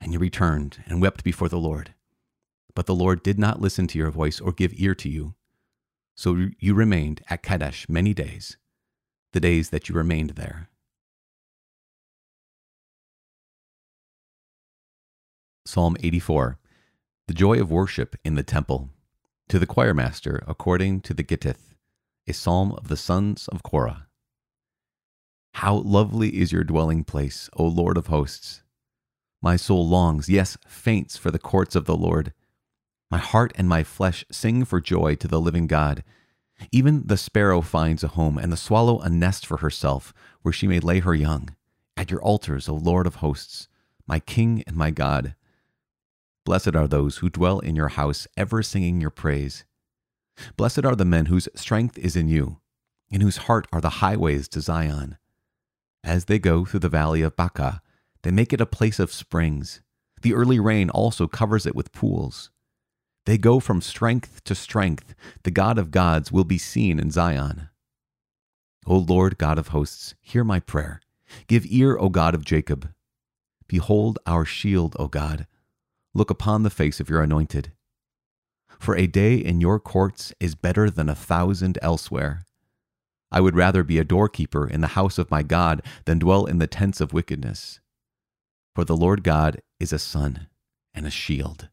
And 0.00 0.12
you 0.12 0.18
returned 0.18 0.82
and 0.86 1.02
wept 1.02 1.24
before 1.24 1.48
the 1.48 1.58
Lord. 1.58 1.94
But 2.80 2.86
the 2.86 2.94
Lord 2.94 3.22
did 3.22 3.38
not 3.38 3.60
listen 3.60 3.86
to 3.88 3.98
your 3.98 4.10
voice 4.10 4.40
or 4.40 4.52
give 4.52 4.72
ear 4.74 4.94
to 4.94 5.08
you. 5.10 5.34
So 6.14 6.48
you 6.58 6.72
remained 6.72 7.20
at 7.28 7.42
Kadesh 7.42 7.86
many 7.90 8.14
days, 8.14 8.56
the 9.34 9.38
days 9.38 9.68
that 9.68 9.90
you 9.90 9.94
remained 9.94 10.30
there. 10.30 10.70
Psalm 15.66 15.98
84 16.00 16.58
The 17.28 17.34
joy 17.34 17.60
of 17.60 17.70
worship 17.70 18.16
in 18.24 18.36
the 18.36 18.42
temple. 18.42 18.88
To 19.50 19.58
the 19.58 19.66
choirmaster, 19.66 20.42
according 20.48 21.02
to 21.02 21.12
the 21.12 21.22
Gittith 21.22 21.74
a 22.26 22.32
psalm 22.32 22.72
of 22.72 22.88
the 22.88 22.96
sons 22.96 23.46
of 23.48 23.62
Korah. 23.62 24.06
How 25.52 25.74
lovely 25.74 26.40
is 26.40 26.50
your 26.50 26.64
dwelling 26.64 27.04
place, 27.04 27.50
O 27.58 27.64
Lord 27.66 27.98
of 27.98 28.06
hosts! 28.06 28.62
My 29.42 29.56
soul 29.56 29.86
longs, 29.86 30.30
yes, 30.30 30.56
faints 30.66 31.18
for 31.18 31.30
the 31.30 31.38
courts 31.38 31.76
of 31.76 31.84
the 31.84 31.94
Lord. 31.94 32.32
My 33.10 33.18
heart 33.18 33.52
and 33.56 33.68
my 33.68 33.82
flesh 33.82 34.24
sing 34.30 34.64
for 34.64 34.80
joy 34.80 35.16
to 35.16 35.28
the 35.28 35.40
living 35.40 35.66
God. 35.66 36.04
Even 36.70 37.06
the 37.06 37.16
sparrow 37.16 37.60
finds 37.60 38.04
a 38.04 38.08
home, 38.08 38.38
and 38.38 38.52
the 38.52 38.56
swallow 38.56 39.00
a 39.00 39.08
nest 39.08 39.46
for 39.46 39.58
herself, 39.58 40.12
where 40.42 40.52
she 40.52 40.68
may 40.68 40.78
lay 40.78 41.00
her 41.00 41.14
young. 41.14 41.56
At 41.96 42.10
your 42.10 42.22
altars, 42.22 42.68
O 42.68 42.74
Lord 42.74 43.06
of 43.06 43.16
hosts, 43.16 43.68
my 44.06 44.20
King 44.20 44.62
and 44.66 44.76
my 44.76 44.90
God. 44.90 45.34
Blessed 46.44 46.74
are 46.74 46.88
those 46.88 47.18
who 47.18 47.30
dwell 47.30 47.58
in 47.58 47.76
your 47.76 47.88
house, 47.88 48.26
ever 48.36 48.62
singing 48.62 49.00
your 49.00 49.10
praise. 49.10 49.64
Blessed 50.56 50.84
are 50.84 50.96
the 50.96 51.04
men 51.04 51.26
whose 51.26 51.48
strength 51.54 51.98
is 51.98 52.16
in 52.16 52.28
you, 52.28 52.60
in 53.10 53.20
whose 53.20 53.38
heart 53.38 53.66
are 53.72 53.80
the 53.80 54.00
highways 54.00 54.48
to 54.48 54.60
Zion. 54.60 55.18
As 56.02 56.26
they 56.26 56.38
go 56.38 56.64
through 56.64 56.80
the 56.80 56.88
valley 56.88 57.22
of 57.22 57.36
Baca, 57.36 57.82
they 58.22 58.30
make 58.30 58.52
it 58.52 58.60
a 58.60 58.66
place 58.66 58.98
of 58.98 59.12
springs. 59.12 59.82
The 60.22 60.34
early 60.34 60.58
rain 60.58 60.90
also 60.90 61.26
covers 61.26 61.66
it 61.66 61.74
with 61.74 61.92
pools. 61.92 62.50
They 63.26 63.38
go 63.38 63.60
from 63.60 63.80
strength 63.80 64.42
to 64.44 64.54
strength. 64.54 65.14
The 65.42 65.50
God 65.50 65.78
of 65.78 65.90
gods 65.90 66.32
will 66.32 66.44
be 66.44 66.58
seen 66.58 66.98
in 66.98 67.10
Zion. 67.10 67.68
O 68.86 68.96
Lord 68.96 69.38
God 69.38 69.58
of 69.58 69.68
hosts, 69.68 70.14
hear 70.20 70.42
my 70.42 70.58
prayer. 70.60 71.00
Give 71.46 71.64
ear, 71.66 71.96
O 71.98 72.08
God 72.08 72.34
of 72.34 72.44
Jacob. 72.44 72.92
Behold 73.68 74.18
our 74.26 74.44
shield, 74.44 74.96
O 74.98 75.06
God. 75.06 75.46
Look 76.14 76.30
upon 76.30 76.62
the 76.62 76.70
face 76.70 76.98
of 76.98 77.08
your 77.08 77.22
anointed. 77.22 77.72
For 78.80 78.96
a 78.96 79.06
day 79.06 79.36
in 79.36 79.60
your 79.60 79.78
courts 79.78 80.32
is 80.40 80.54
better 80.54 80.90
than 80.90 81.08
a 81.08 81.14
thousand 81.14 81.78
elsewhere. 81.82 82.46
I 83.30 83.40
would 83.40 83.54
rather 83.54 83.84
be 83.84 83.98
a 83.98 84.04
doorkeeper 84.04 84.66
in 84.66 84.80
the 84.80 84.88
house 84.88 85.18
of 85.18 85.30
my 85.30 85.42
God 85.42 85.82
than 86.04 86.18
dwell 86.18 86.46
in 86.46 86.58
the 86.58 86.66
tents 86.66 87.00
of 87.00 87.12
wickedness. 87.12 87.78
For 88.74 88.84
the 88.84 88.96
Lord 88.96 89.22
God 89.22 89.60
is 89.78 89.92
a 89.92 89.98
sun 89.98 90.48
and 90.94 91.06
a 91.06 91.10
shield. 91.10 91.68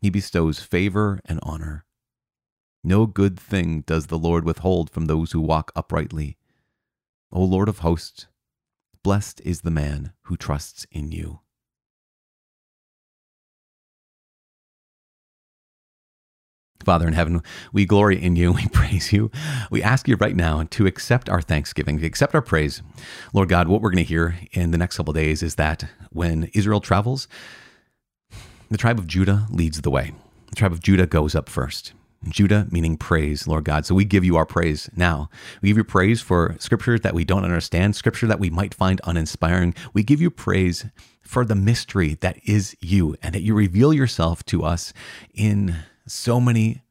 He 0.00 0.10
bestows 0.10 0.60
favor 0.60 1.20
and 1.26 1.38
honor. 1.42 1.84
No 2.82 3.06
good 3.06 3.38
thing 3.38 3.82
does 3.82 4.06
the 4.06 4.18
Lord 4.18 4.44
withhold 4.44 4.88
from 4.90 5.04
those 5.04 5.32
who 5.32 5.40
walk 5.40 5.70
uprightly. 5.76 6.38
O 7.30 7.42
Lord 7.42 7.68
of 7.68 7.80
hosts, 7.80 8.26
blessed 9.04 9.42
is 9.44 9.60
the 9.60 9.70
man 9.70 10.12
who 10.22 10.36
trusts 10.36 10.86
in 10.90 11.12
you. 11.12 11.40
Father 16.82 17.06
in 17.06 17.12
heaven, 17.12 17.42
we 17.74 17.84
glory 17.84 18.20
in 18.20 18.36
you. 18.36 18.52
We 18.60 18.66
praise 18.68 19.12
you. 19.12 19.30
We 19.70 19.82
ask 19.82 20.08
you 20.08 20.16
right 20.16 20.34
now 20.34 20.64
to 20.70 20.86
accept 20.86 21.28
our 21.28 21.42
thanksgiving, 21.42 21.98
to 21.98 22.06
accept 22.06 22.34
our 22.34 22.42
praise. 22.42 22.82
Lord 23.34 23.50
God, 23.50 23.68
what 23.68 23.82
we're 23.82 23.90
going 23.90 24.04
to 24.04 24.08
hear 24.08 24.38
in 24.52 24.70
the 24.70 24.78
next 24.78 24.96
couple 24.96 25.12
days 25.12 25.42
is 25.42 25.56
that 25.56 25.84
when 26.10 26.44
Israel 26.54 26.80
travels, 26.80 27.28
the 28.70 28.78
tribe 28.78 28.98
of 28.98 29.06
Judah 29.06 29.46
leads 29.50 29.80
the 29.80 29.90
way. 29.90 30.12
The 30.48 30.56
tribe 30.56 30.72
of 30.72 30.80
Judah 30.82 31.06
goes 31.06 31.34
up 31.34 31.48
first. 31.48 31.92
Judah 32.28 32.66
meaning 32.70 32.96
praise, 32.96 33.46
Lord 33.46 33.64
God. 33.64 33.86
So 33.86 33.94
we 33.94 34.04
give 34.04 34.24
you 34.24 34.36
our 34.36 34.44
praise 34.44 34.90
now. 34.94 35.30
We 35.62 35.70
give 35.70 35.78
you 35.78 35.84
praise 35.84 36.20
for 36.20 36.54
scripture 36.58 36.98
that 36.98 37.14
we 37.14 37.24
don't 37.24 37.44
understand, 37.44 37.96
scripture 37.96 38.26
that 38.26 38.38
we 38.38 38.50
might 38.50 38.74
find 38.74 39.00
uninspiring. 39.04 39.74
We 39.94 40.02
give 40.02 40.20
you 40.20 40.30
praise 40.30 40.86
for 41.22 41.44
the 41.44 41.54
mystery 41.54 42.14
that 42.20 42.38
is 42.44 42.76
you 42.80 43.16
and 43.22 43.34
that 43.34 43.42
you 43.42 43.54
reveal 43.54 43.94
yourself 43.94 44.44
to 44.46 44.62
us 44.64 44.92
in 45.32 45.76
so 46.06 46.40
many 46.40 46.82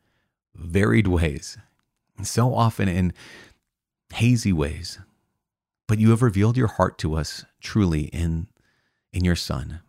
varied 0.56 1.08
ways, 1.08 1.58
so 2.24 2.56
often 2.56 2.88
in 2.88 3.14
hazy 4.14 4.54
ways. 4.54 5.00
But 5.88 6.00
you 6.00 6.10
have 6.10 6.22
revealed 6.22 6.58
your 6.58 6.68
heart 6.68 6.98
to 7.00 7.16
us 7.16 7.46
truly 7.62 8.04
in, 8.06 8.48
in 9.14 9.24
your 9.24 9.36
Son. 9.36 9.82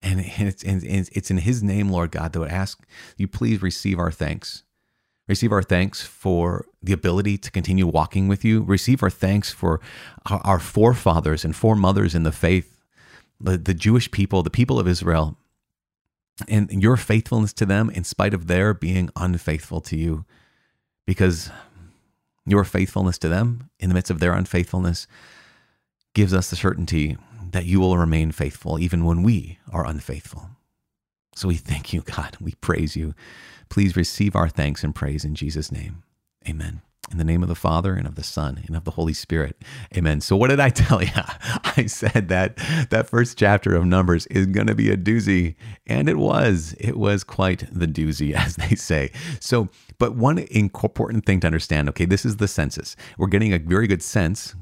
And 0.00 0.20
it's, 0.20 0.62
and 0.62 0.82
it's 0.84 1.30
in 1.30 1.38
His 1.38 1.62
name, 1.62 1.88
Lord 1.88 2.12
God, 2.12 2.32
that 2.32 2.40
would 2.40 2.50
ask 2.50 2.80
you 3.16 3.26
please 3.26 3.62
receive 3.62 3.98
our 3.98 4.12
thanks. 4.12 4.62
Receive 5.26 5.52
our 5.52 5.62
thanks 5.62 6.02
for 6.02 6.64
the 6.82 6.94
ability 6.94 7.36
to 7.38 7.50
continue 7.50 7.86
walking 7.86 8.28
with 8.28 8.44
you. 8.44 8.62
Receive 8.62 9.02
our 9.02 9.10
thanks 9.10 9.50
for 9.50 9.80
our, 10.26 10.58
forefathers 10.58 11.44
and 11.44 11.54
foremothers 11.54 12.14
in 12.14 12.22
the 12.22 12.32
faith, 12.32 12.80
the, 13.38 13.58
the 13.58 13.74
Jewish 13.74 14.10
people, 14.10 14.42
the 14.42 14.48
people 14.48 14.80
of 14.80 14.88
Israel, 14.88 15.36
and 16.48 16.70
your 16.70 16.96
faithfulness 16.96 17.52
to 17.54 17.66
them 17.66 17.90
in 17.90 18.04
spite 18.04 18.32
of 18.32 18.46
their 18.46 18.72
being 18.72 19.10
unfaithful 19.16 19.82
to 19.82 19.96
you. 19.96 20.24
Because 21.04 21.50
your 22.46 22.64
faithfulness 22.64 23.18
to 23.18 23.28
them 23.28 23.68
in 23.78 23.90
the 23.90 23.94
midst 23.94 24.10
of 24.10 24.20
their 24.20 24.32
unfaithfulness 24.32 25.06
gives 26.14 26.32
us 26.32 26.48
the 26.48 26.56
certainty 26.56 27.18
that 27.52 27.64
you 27.66 27.80
will 27.80 27.98
remain 27.98 28.32
faithful 28.32 28.78
even 28.78 29.04
when 29.04 29.22
we 29.22 29.58
are 29.72 29.86
unfaithful. 29.86 30.50
So 31.34 31.48
we 31.48 31.56
thank 31.56 31.92
you, 31.92 32.02
God. 32.02 32.36
We 32.40 32.54
praise 32.56 32.96
you. 32.96 33.14
Please 33.68 33.96
receive 33.96 34.34
our 34.34 34.48
thanks 34.48 34.82
and 34.82 34.94
praise 34.94 35.24
in 35.24 35.34
Jesus' 35.34 35.70
name. 35.70 36.02
Amen. 36.48 36.82
In 37.10 37.16
the 37.16 37.24
name 37.24 37.42
of 37.42 37.48
the 37.48 37.54
Father 37.54 37.94
and 37.94 38.06
of 38.06 38.16
the 38.16 38.22
Son 38.22 38.62
and 38.66 38.76
of 38.76 38.84
the 38.84 38.90
Holy 38.92 39.14
Spirit. 39.14 39.56
Amen. 39.96 40.20
So 40.20 40.36
what 40.36 40.50
did 40.50 40.60
I 40.60 40.68
tell 40.70 41.02
you? 41.02 41.10
I 41.14 41.86
said 41.86 42.28
that 42.28 42.56
that 42.90 43.08
first 43.08 43.38
chapter 43.38 43.74
of 43.74 43.86
Numbers 43.86 44.26
is 44.26 44.46
going 44.46 44.66
to 44.66 44.74
be 44.74 44.90
a 44.90 44.96
doozy. 44.96 45.54
And 45.86 46.08
it 46.08 46.18
was. 46.18 46.74
It 46.78 46.96
was 46.98 47.24
quite 47.24 47.64
the 47.72 47.86
doozy, 47.86 48.34
as 48.36 48.56
they 48.56 48.74
say. 48.74 49.10
So, 49.40 49.68
but 49.98 50.16
one 50.16 50.38
important 50.38 51.24
thing 51.24 51.40
to 51.40 51.46
understand, 51.46 51.88
okay, 51.90 52.04
this 52.04 52.24
is 52.24 52.36
the 52.36 52.48
census. 52.48 52.94
We're 53.16 53.28
getting 53.28 53.52
a 53.52 53.58
very 53.58 53.86
good 53.86 54.02
sense, 54.02 54.54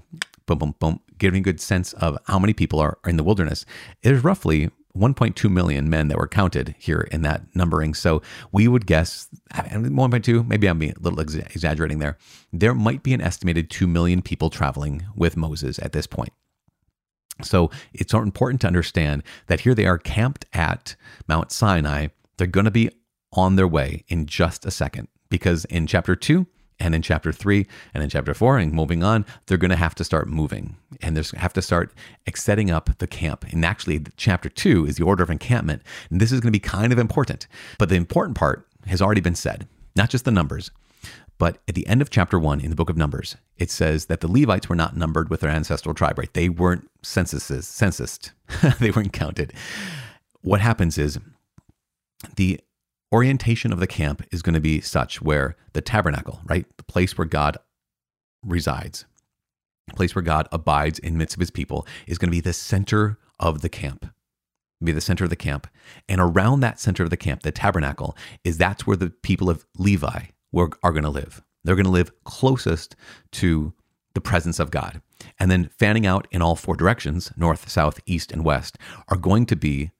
boom, 0.46 0.58
boom, 0.58 0.74
boom, 0.78 1.00
getting 1.18 1.40
a 1.40 1.44
good 1.44 1.60
sense 1.60 1.92
of 1.94 2.18
how 2.26 2.38
many 2.38 2.52
people 2.52 2.78
are 2.78 2.98
in 3.06 3.16
the 3.16 3.24
wilderness. 3.24 3.66
There's 4.02 4.24
roughly 4.24 4.70
1.2 4.96 5.50
million 5.50 5.90
men 5.90 6.08
that 6.08 6.16
were 6.16 6.26
counted 6.26 6.74
here 6.78 7.06
in 7.10 7.22
that 7.22 7.54
numbering. 7.54 7.92
So 7.92 8.22
we 8.50 8.66
would 8.66 8.86
guess 8.86 9.28
1.2, 9.52 10.46
maybe 10.46 10.66
I'm 10.66 10.78
being 10.78 10.94
a 10.96 11.00
little 11.00 11.20
exaggerating 11.20 11.98
there. 11.98 12.16
There 12.52 12.74
might 12.74 13.02
be 13.02 13.12
an 13.12 13.20
estimated 13.20 13.68
2 13.68 13.86
million 13.86 14.22
people 14.22 14.48
traveling 14.48 15.04
with 15.14 15.36
Moses 15.36 15.78
at 15.80 15.92
this 15.92 16.06
point. 16.06 16.32
So 17.42 17.70
it's 17.92 18.14
important 18.14 18.62
to 18.62 18.66
understand 18.66 19.22
that 19.48 19.60
here 19.60 19.74
they 19.74 19.84
are 19.84 19.98
camped 19.98 20.46
at 20.54 20.96
Mount 21.28 21.52
Sinai. 21.52 22.08
They're 22.38 22.46
going 22.46 22.64
to 22.64 22.70
be 22.70 22.90
on 23.32 23.56
their 23.56 23.68
way 23.68 24.04
in 24.08 24.24
just 24.24 24.64
a 24.64 24.70
second 24.70 25.08
because 25.28 25.66
in 25.66 25.86
chapter 25.86 26.16
2, 26.16 26.46
and 26.78 26.94
in 26.94 27.02
chapter 27.02 27.32
three 27.32 27.66
and 27.94 28.02
in 28.02 28.10
chapter 28.10 28.34
four 28.34 28.58
and 28.58 28.72
moving 28.72 29.02
on, 29.02 29.24
they're 29.46 29.58
going 29.58 29.70
to 29.70 29.76
have 29.76 29.94
to 29.96 30.04
start 30.04 30.28
moving 30.28 30.76
and 31.00 31.16
they 31.16 31.38
have 31.38 31.52
to 31.54 31.62
start 31.62 31.92
setting 32.34 32.70
up 32.70 32.90
the 32.98 33.06
camp. 33.06 33.44
And 33.50 33.64
actually, 33.64 34.04
chapter 34.16 34.48
two 34.48 34.86
is 34.86 34.96
the 34.96 35.04
order 35.04 35.22
of 35.22 35.30
encampment. 35.30 35.82
And 36.10 36.20
this 36.20 36.32
is 36.32 36.40
going 36.40 36.52
to 36.52 36.58
be 36.58 36.60
kind 36.60 36.92
of 36.92 36.98
important. 36.98 37.46
But 37.78 37.88
the 37.88 37.96
important 37.96 38.36
part 38.36 38.66
has 38.86 39.00
already 39.00 39.20
been 39.20 39.34
said, 39.34 39.66
not 39.94 40.10
just 40.10 40.24
the 40.24 40.30
numbers. 40.30 40.70
But 41.38 41.58
at 41.68 41.74
the 41.74 41.86
end 41.86 42.00
of 42.00 42.10
chapter 42.10 42.38
one 42.38 42.60
in 42.60 42.70
the 42.70 42.76
book 42.76 42.88
of 42.88 42.96
Numbers, 42.96 43.36
it 43.58 43.70
says 43.70 44.06
that 44.06 44.20
the 44.20 44.30
Levites 44.30 44.68
were 44.68 44.76
not 44.76 44.96
numbered 44.96 45.28
with 45.28 45.40
their 45.40 45.50
ancestral 45.50 45.94
tribe, 45.94 46.18
right? 46.18 46.32
They 46.32 46.48
weren't 46.48 46.88
censuses, 47.02 47.68
censused. 47.68 48.30
they 48.80 48.90
weren't 48.90 49.12
counted. 49.12 49.52
What 50.40 50.60
happens 50.60 50.96
is 50.96 51.18
the 52.36 52.58
orientation 53.16 53.72
of 53.72 53.80
the 53.80 53.86
camp 53.86 54.22
is 54.30 54.42
going 54.42 54.52
to 54.52 54.60
be 54.60 54.78
such 54.82 55.22
where 55.22 55.56
the 55.72 55.80
tabernacle, 55.80 56.42
right, 56.44 56.66
the 56.76 56.82
place 56.82 57.16
where 57.16 57.24
God 57.24 57.56
resides, 58.44 59.06
the 59.88 59.94
place 59.94 60.14
where 60.14 60.22
God 60.22 60.46
abides 60.52 60.98
in 60.98 61.16
midst 61.16 61.34
of 61.34 61.40
his 61.40 61.50
people, 61.50 61.86
is 62.06 62.18
going 62.18 62.28
to 62.28 62.36
be 62.36 62.42
the 62.42 62.52
center 62.52 63.18
of 63.40 63.62
the 63.62 63.70
camp. 63.70 64.04
Be 64.84 64.92
the 64.92 65.00
center 65.00 65.24
of 65.24 65.30
the 65.30 65.36
camp. 65.36 65.66
And 66.06 66.20
around 66.20 66.60
that 66.60 66.78
center 66.78 67.04
of 67.04 67.08
the 67.08 67.16
camp, 67.16 67.40
the 67.40 67.52
tabernacle, 67.52 68.14
is 68.44 68.58
that's 68.58 68.86
where 68.86 68.98
the 68.98 69.08
people 69.08 69.48
of 69.48 69.64
Levi 69.78 70.26
were, 70.52 70.68
are 70.82 70.92
going 70.92 71.02
to 71.02 71.08
live. 71.08 71.42
They're 71.64 71.74
going 71.74 71.86
to 71.86 71.90
live 71.90 72.12
closest 72.24 72.96
to 73.32 73.72
the 74.12 74.20
presence 74.20 74.60
of 74.60 74.70
God. 74.70 75.00
And 75.40 75.50
then 75.50 75.70
fanning 75.78 76.04
out 76.04 76.28
in 76.30 76.42
all 76.42 76.54
four 76.54 76.76
directions, 76.76 77.32
north, 77.34 77.70
south, 77.70 77.98
east, 78.04 78.30
and 78.30 78.44
west, 78.44 78.76
are 79.08 79.16
going 79.16 79.46
to 79.46 79.56
be 79.56 79.92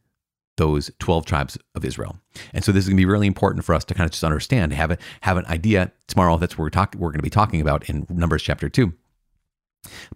those 0.57 0.91
12 0.99 1.27
tribes 1.27 1.59
of 1.75 1.85
Israel. 1.85 2.19
And 2.53 2.65
so 2.65 2.73
this 2.73 2.85
is 2.85 2.89
going 2.89 2.97
to 2.97 3.01
be 3.01 3.05
really 3.05 3.27
important 3.27 3.65
for 3.65 3.75
us 3.75 3.85
to 3.87 3.95
kind 3.95 4.07
of 4.07 4.13
just 4.13 4.25
understand, 4.25 4.73
have 4.73 4.91
a, 4.91 4.99
have 5.23 5.37
an 5.37 5.47
idea. 5.47 5.93
Tomorrow, 6.07 6.39
that's 6.39 6.57
what 6.57 6.65
we're 6.65 6.71
talking 6.71 7.01
we're 7.01 7.11
going 7.11 7.19
to 7.19 7.23
be 7.23 7.31
talking 7.31 7.61
about 7.61 7.89
in 7.89 8.07
Numbers 8.09 8.43
chapter 8.43 8.69
2. 8.69 8.93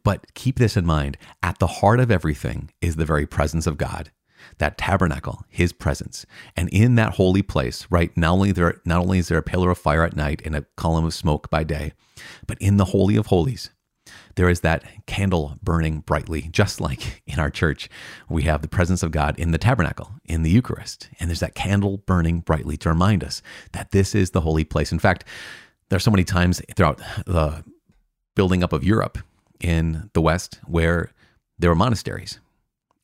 But 0.03 0.35
keep 0.35 0.59
this 0.59 0.77
in 0.77 0.87
mind, 0.87 1.17
at 1.43 1.59
the 1.59 1.67
heart 1.67 2.01
of 2.01 2.11
everything 2.11 2.71
is 2.81 2.97
the 2.97 3.05
very 3.05 3.27
presence 3.27 3.67
of 3.67 3.79
God. 3.79 4.11
That 4.59 4.79
tabernacle, 4.79 5.45
his 5.49 5.73
presence. 5.73 6.25
And 6.57 6.69
in 6.71 6.95
that 6.95 7.15
holy 7.15 7.43
place, 7.43 7.87
right, 7.91 8.17
not 8.17 8.33
only 8.33 8.53
there 8.53 8.81
not 8.87 9.01
only 9.01 9.19
is 9.19 9.29
there 9.29 9.39
a 9.39 9.43
pillar 9.43 9.71
of 9.71 9.79
fire 9.79 10.03
at 10.03 10.17
night 10.17 10.41
and 10.45 10.57
a 10.57 10.65
column 10.77 11.05
of 11.05 11.13
smoke 11.13 11.51
by 11.51 11.63
day, 11.63 11.93
but 12.47 12.59
in 12.59 12.79
the 12.79 12.87
holy 12.87 13.17
of 13.17 13.27
holies, 13.27 13.71
there 14.37 14.49
is 14.49 14.61
that 14.61 14.85
candle 15.07 15.59
burning 15.63 16.01
brightly, 16.01 16.49
just 16.51 16.81
like 16.81 17.23
in 17.27 17.39
our 17.39 17.51
church. 17.51 17.89
We 18.29 18.43
have 18.43 18.63
the 18.63 18.69
presence 18.69 19.03
of 19.03 19.11
God 19.11 19.39
in 19.39 19.51
the 19.51 19.59
tabernacle, 19.59 20.13
in 20.25 20.43
the 20.43 20.51
Eucharist, 20.51 21.09
and 21.19 21.29
there's 21.29 21.41
that 21.41 21.55
candle 21.55 21.99
burning 21.99 22.41
brightly 22.41 22.77
to 22.79 22.89
remind 22.89 23.25
us 23.25 23.43
that 23.73 23.91
this 23.91 24.15
is 24.15 24.31
the 24.31 24.41
holy 24.41 24.65
place. 24.65 24.93
In 24.93 24.99
fact, 24.99 25.25
there 25.89 25.97
are 25.97 26.01
so 26.01 26.11
many 26.11 26.25
times 26.25 26.63
throughout 26.77 27.01
the 27.27 27.65
building 28.35 28.63
up 28.63 28.73
of 28.73 28.85
Europe 28.85 29.19
in 29.61 30.11
the 30.15 30.21
West 30.21 30.61
where 30.67 31.11
there 31.59 31.71
were 31.71 31.77
monasteries. 31.77 32.39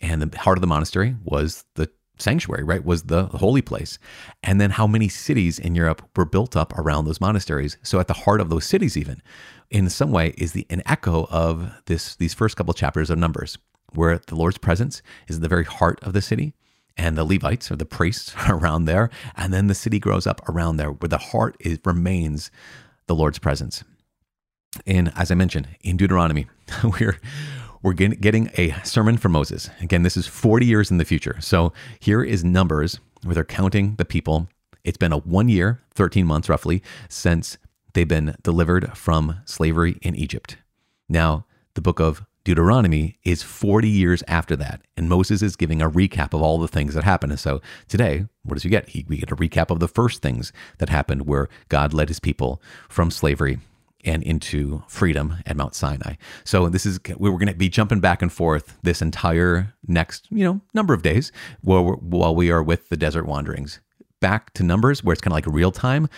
And 0.01 0.23
the 0.23 0.39
heart 0.39 0.59
of 0.59 0.61
the 0.61 0.67
monastery 0.67 1.17
was 1.25 1.65
the 1.75 1.91
sanctuary, 2.19 2.65
right, 2.65 2.85
was 2.85 3.05
the 3.05 3.27
holy 3.27 3.63
place. 3.63 3.99
And 4.43 4.61
then 4.61 4.71
how 4.71 4.87
many 4.87 5.09
cities 5.09 5.59
in 5.59 5.75
Europe 5.75 6.03
were 6.17 6.25
built 6.25 6.57
up 6.57 6.77
around 6.79 7.05
those 7.05 7.21
monasteries. 7.21 7.77
So 7.83 8.01
at 8.01 8.09
the 8.09 8.15
heart 8.15 8.41
of 8.41 8.49
those 8.49 8.65
cities, 8.65 8.97
even 8.97 9.23
in 9.71 9.89
some 9.91 10.13
way, 10.13 10.35
is 10.39 10.53
the 10.53 10.67
an 10.71 10.83
echo 10.87 11.27
of 11.31 11.73
this 11.87 12.17
these 12.17 12.35
first 12.35 12.57
couple 12.57 12.75
chapters 12.75 13.11
of 13.11 13.19
Numbers, 13.19 13.59
where 13.95 14.19
the 14.19 14.35
Lord's 14.35 14.59
presence 14.59 15.03
is 15.29 15.41
the 15.41 15.49
very 15.49 15.65
heart 15.65 15.99
of 16.03 16.13
the 16.13 16.23
city. 16.23 16.55
And 16.99 17.15
the 17.19 17.25
Levites 17.25 17.71
or 17.71 17.77
the 17.77 17.85
priests 17.85 18.35
around 18.49 18.87
there, 18.87 19.11
and 19.37 19.53
then 19.53 19.67
the 19.67 19.75
city 19.75 19.99
grows 19.99 20.27
up 20.27 20.41
around 20.49 20.79
there, 20.79 20.91
where 20.91 21.11
the 21.11 21.19
heart 21.19 21.55
is 21.61 21.79
remains 21.85 22.51
the 23.07 23.15
Lord's 23.15 23.39
presence. 23.39 23.85
And 24.87 25.13
as 25.15 25.31
I 25.31 25.35
mentioned 25.35 25.69
in 25.83 25.99
Deuteronomy, 25.99 26.47
we're 26.99 27.19
we're 27.83 27.93
getting 27.93 28.51
a 28.57 28.73
sermon 28.85 29.17
from 29.17 29.33
Moses. 29.33 29.71
Again, 29.81 30.03
this 30.03 30.17
is 30.17 30.27
40 30.27 30.67
years 30.67 30.91
in 30.91 30.97
the 30.97 31.05
future. 31.05 31.37
So 31.41 31.73
here 32.01 32.25
is 32.25 32.43
Numbers 32.45 32.99
where 33.23 33.35
they're 33.35 33.45
counting 33.45 33.95
the 33.97 34.05
people. 34.05 34.49
It's 34.85 34.97
been 34.97 35.13
a 35.13 35.19
one 35.19 35.49
year, 35.49 35.83
13 35.95 36.27
months 36.27 36.49
roughly, 36.49 36.83
since 37.09 37.59
they've 37.97 38.07
been 38.07 38.37
delivered 38.43 38.97
from 38.97 39.41
slavery 39.47 39.99
in 40.03 40.15
Egypt. 40.15 40.59
Now, 41.09 41.47
the 41.75 41.81
book 41.81 41.99
of 41.99 42.25
Deuteronomy 42.45 43.19
is 43.25 43.43
40 43.43 43.89
years 43.89 44.23
after 44.29 44.55
that, 44.57 44.83
and 44.99 45.09
Moses 45.09 45.41
is 45.41 45.57
giving 45.57 45.81
a 45.81 45.91
recap 45.91 46.35
of 46.35 46.43
all 46.43 46.59
the 46.59 46.69
things 46.69 46.95
that 46.95 47.05
happened. 47.05 47.33
And 47.33 47.41
so 47.41 47.63
today, 47.89 48.27
what 48.45 48.55
does 48.55 48.65
he 48.65 48.69
get? 48.69 48.91
He, 48.91 49.07
we 49.09 49.17
get 49.17 49.33
a 49.33 49.37
recap 49.37 49.71
of 49.71 49.81
the 49.81 49.89
first 49.89 50.21
things 50.21 50.53
that 50.79 50.91
happened 50.91 51.27
where 51.27 51.49
God 51.71 51.95
led 51.95 52.09
his 52.09 52.21
people 52.21 52.63
from 52.89 53.11
slavery 53.11 53.59
and 54.05 54.23
into 54.23 54.85
freedom 54.87 55.39
at 55.47 55.57
Mount 55.57 55.75
Sinai. 55.75 56.17
So 56.45 56.69
this 56.69 56.85
is 56.85 57.01
we 57.17 57.31
are 57.31 57.33
going 57.33 57.49
to 57.49 57.55
be 57.55 57.71
jumping 57.71 58.01
back 58.01 58.21
and 58.21 58.33
forth 58.33 58.77
this 58.83 59.01
entire 59.01 59.75
next 59.89 60.29
you 60.31 60.45
know 60.45 60.61
number 60.75 60.95
of 60.95 61.03
days 61.03 61.33
while 61.63 61.95
while 61.95 62.37
we 62.37 62.51
are 62.51 62.63
with 62.63 62.91
the 62.91 62.97
desert 62.97 63.27
wanderings 63.27 63.81
back 64.21 64.53
to 64.55 64.63
Numbers, 64.63 65.05
where 65.05 65.13
it's 65.13 65.21
kind 65.21 65.33
of 65.33 65.37
like 65.37 65.47
real 65.47 65.73
time, 65.73 66.09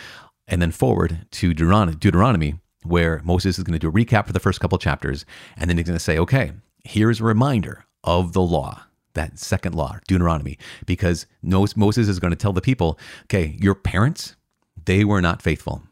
and 0.49 0.61
then 0.61 0.73
forward 0.73 1.27
to 1.31 1.55
Deuteronomy, 1.55 2.59
where 2.83 3.21
Moses 3.25 3.59
is 3.59 3.65
going 3.65 3.79
to 3.79 3.79
do 3.79 3.89
a 3.89 3.93
recap 3.93 4.27
for 4.27 4.33
the 4.33 4.41
first 4.41 4.61
couple 4.61 4.79
chapters, 4.79 5.25
and 5.57 5.69
then 5.69 5.77
he's 5.77 5.87
going 5.87 5.99
to 5.99 6.05
say, 6.05 6.19
okay, 6.19 6.53
here's 6.85 7.21
a 7.21 7.25
reminder 7.25 7.85
of 8.03 8.33
the 8.33 8.41
law, 8.41 8.83
that 9.15 9.39
second 9.39 9.75
law, 9.75 9.99
Deuteronomy, 10.09 10.59
because 10.87 11.27
Moses 11.43 12.09
is 12.09 12.19
going 12.19 12.31
to 12.31 12.37
tell 12.37 12.53
the 12.53 12.61
people, 12.61 12.99
okay, 13.25 13.57
your 13.61 13.75
parents, 13.75 14.37
they 14.85 15.05
were 15.05 15.21
not 15.21 15.43
faithful. 15.43 15.83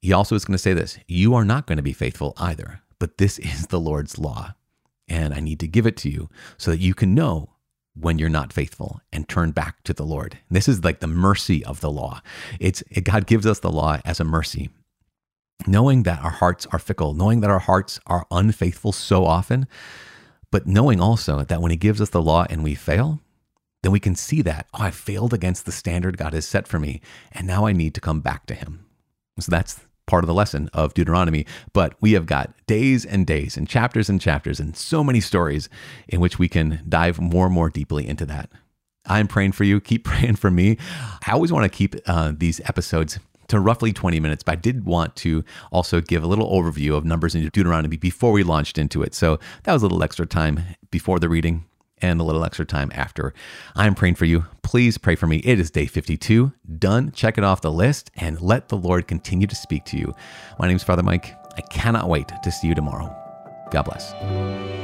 He 0.00 0.12
also 0.12 0.34
is 0.34 0.44
going 0.44 0.54
to 0.54 0.58
say 0.58 0.72
this 0.72 0.98
you 1.06 1.34
are 1.34 1.44
not 1.44 1.66
going 1.66 1.76
to 1.76 1.82
be 1.82 1.92
faithful 1.92 2.34
either, 2.36 2.80
but 2.98 3.18
this 3.18 3.38
is 3.38 3.68
the 3.68 3.80
Lord's 3.80 4.18
law. 4.18 4.54
And 5.08 5.32
I 5.32 5.40
need 5.40 5.60
to 5.60 5.68
give 5.68 5.86
it 5.86 5.96
to 5.98 6.10
you 6.10 6.28
so 6.58 6.72
that 6.72 6.80
you 6.80 6.94
can 6.94 7.14
know 7.14 7.50
when 7.98 8.18
you're 8.18 8.28
not 8.28 8.52
faithful 8.52 9.00
and 9.12 9.28
turn 9.28 9.50
back 9.50 9.82
to 9.84 9.92
the 9.92 10.04
Lord. 10.04 10.38
This 10.50 10.68
is 10.68 10.84
like 10.84 11.00
the 11.00 11.06
mercy 11.06 11.64
of 11.64 11.80
the 11.80 11.90
law. 11.90 12.20
It's 12.60 12.82
it, 12.90 13.04
God 13.04 13.26
gives 13.26 13.46
us 13.46 13.60
the 13.60 13.70
law 13.70 13.98
as 14.04 14.20
a 14.20 14.24
mercy. 14.24 14.70
Knowing 15.66 16.02
that 16.02 16.22
our 16.22 16.30
hearts 16.30 16.66
are 16.72 16.78
fickle, 16.78 17.14
knowing 17.14 17.40
that 17.40 17.50
our 17.50 17.58
hearts 17.58 17.98
are 18.06 18.26
unfaithful 18.30 18.92
so 18.92 19.24
often, 19.24 19.66
but 20.50 20.66
knowing 20.66 21.00
also 21.00 21.42
that 21.42 21.62
when 21.62 21.70
He 21.70 21.76
gives 21.76 22.00
us 22.00 22.10
the 22.10 22.22
law 22.22 22.44
and 22.50 22.62
we 22.62 22.74
fail, 22.74 23.20
then 23.82 23.92
we 23.92 24.00
can 24.00 24.14
see 24.14 24.42
that, 24.42 24.66
oh, 24.74 24.82
I 24.82 24.90
failed 24.90 25.32
against 25.32 25.64
the 25.64 25.72
standard 25.72 26.18
God 26.18 26.34
has 26.34 26.46
set 26.46 26.68
for 26.68 26.78
me, 26.78 27.00
and 27.32 27.46
now 27.46 27.66
I 27.66 27.72
need 27.72 27.94
to 27.94 28.00
come 28.00 28.20
back 28.20 28.46
to 28.46 28.54
Him. 28.54 28.84
So 29.38 29.50
that's 29.50 29.80
part 30.06 30.24
of 30.24 30.28
the 30.28 30.34
lesson 30.34 30.70
of 30.72 30.94
Deuteronomy. 30.94 31.46
But 31.72 31.94
we 32.00 32.12
have 32.12 32.26
got 32.26 32.54
days 32.66 33.04
and 33.04 33.26
days 33.26 33.56
and 33.56 33.68
chapters 33.68 34.08
and 34.08 34.20
chapters 34.20 34.60
and 34.60 34.76
so 34.76 35.04
many 35.04 35.20
stories 35.20 35.68
in 36.08 36.20
which 36.20 36.38
we 36.38 36.48
can 36.48 36.82
dive 36.88 37.20
more 37.20 37.46
and 37.46 37.54
more 37.54 37.70
deeply 37.70 38.06
into 38.06 38.26
that. 38.26 38.50
I'm 39.06 39.28
praying 39.28 39.52
for 39.52 39.64
you. 39.64 39.80
Keep 39.80 40.04
praying 40.04 40.36
for 40.36 40.50
me. 40.50 40.78
I 41.26 41.32
always 41.32 41.52
want 41.52 41.64
to 41.64 41.76
keep 41.76 41.96
uh, 42.06 42.32
these 42.36 42.60
episodes 42.60 43.18
to 43.48 43.60
roughly 43.60 43.92
20 43.92 44.18
minutes, 44.18 44.42
but 44.42 44.52
I 44.52 44.56
did 44.56 44.84
want 44.84 45.14
to 45.16 45.44
also 45.70 46.00
give 46.00 46.24
a 46.24 46.26
little 46.26 46.50
overview 46.50 46.96
of 46.96 47.04
Numbers 47.04 47.34
in 47.34 47.42
Deuteronomy 47.42 47.96
before 47.96 48.32
we 48.32 48.42
launched 48.42 48.76
into 48.76 49.02
it. 49.02 49.14
So 49.14 49.38
that 49.62 49.72
was 49.72 49.82
a 49.82 49.86
little 49.86 50.02
extra 50.02 50.26
time 50.26 50.60
before 50.90 51.20
the 51.20 51.28
reading 51.28 51.64
and 52.02 52.20
a 52.20 52.24
little 52.24 52.44
extra 52.44 52.64
time 52.64 52.90
after. 52.94 53.32
I'm 53.74 53.94
praying 53.94 54.16
for 54.16 54.24
you. 54.24 54.46
Please 54.62 54.98
pray 54.98 55.14
for 55.14 55.26
me. 55.26 55.38
It 55.38 55.58
is 55.58 55.70
day 55.70 55.86
52. 55.86 56.52
Done. 56.78 57.12
Check 57.12 57.38
it 57.38 57.44
off 57.44 57.60
the 57.60 57.72
list 57.72 58.10
and 58.16 58.40
let 58.40 58.68
the 58.68 58.76
Lord 58.76 59.06
continue 59.06 59.46
to 59.46 59.54
speak 59.54 59.84
to 59.86 59.96
you. 59.96 60.14
My 60.58 60.66
name 60.66 60.76
is 60.76 60.82
Father 60.82 61.02
Mike. 61.02 61.34
I 61.56 61.62
cannot 61.62 62.08
wait 62.08 62.30
to 62.42 62.52
see 62.52 62.68
you 62.68 62.74
tomorrow. 62.74 63.14
God 63.70 63.82
bless. 63.84 64.75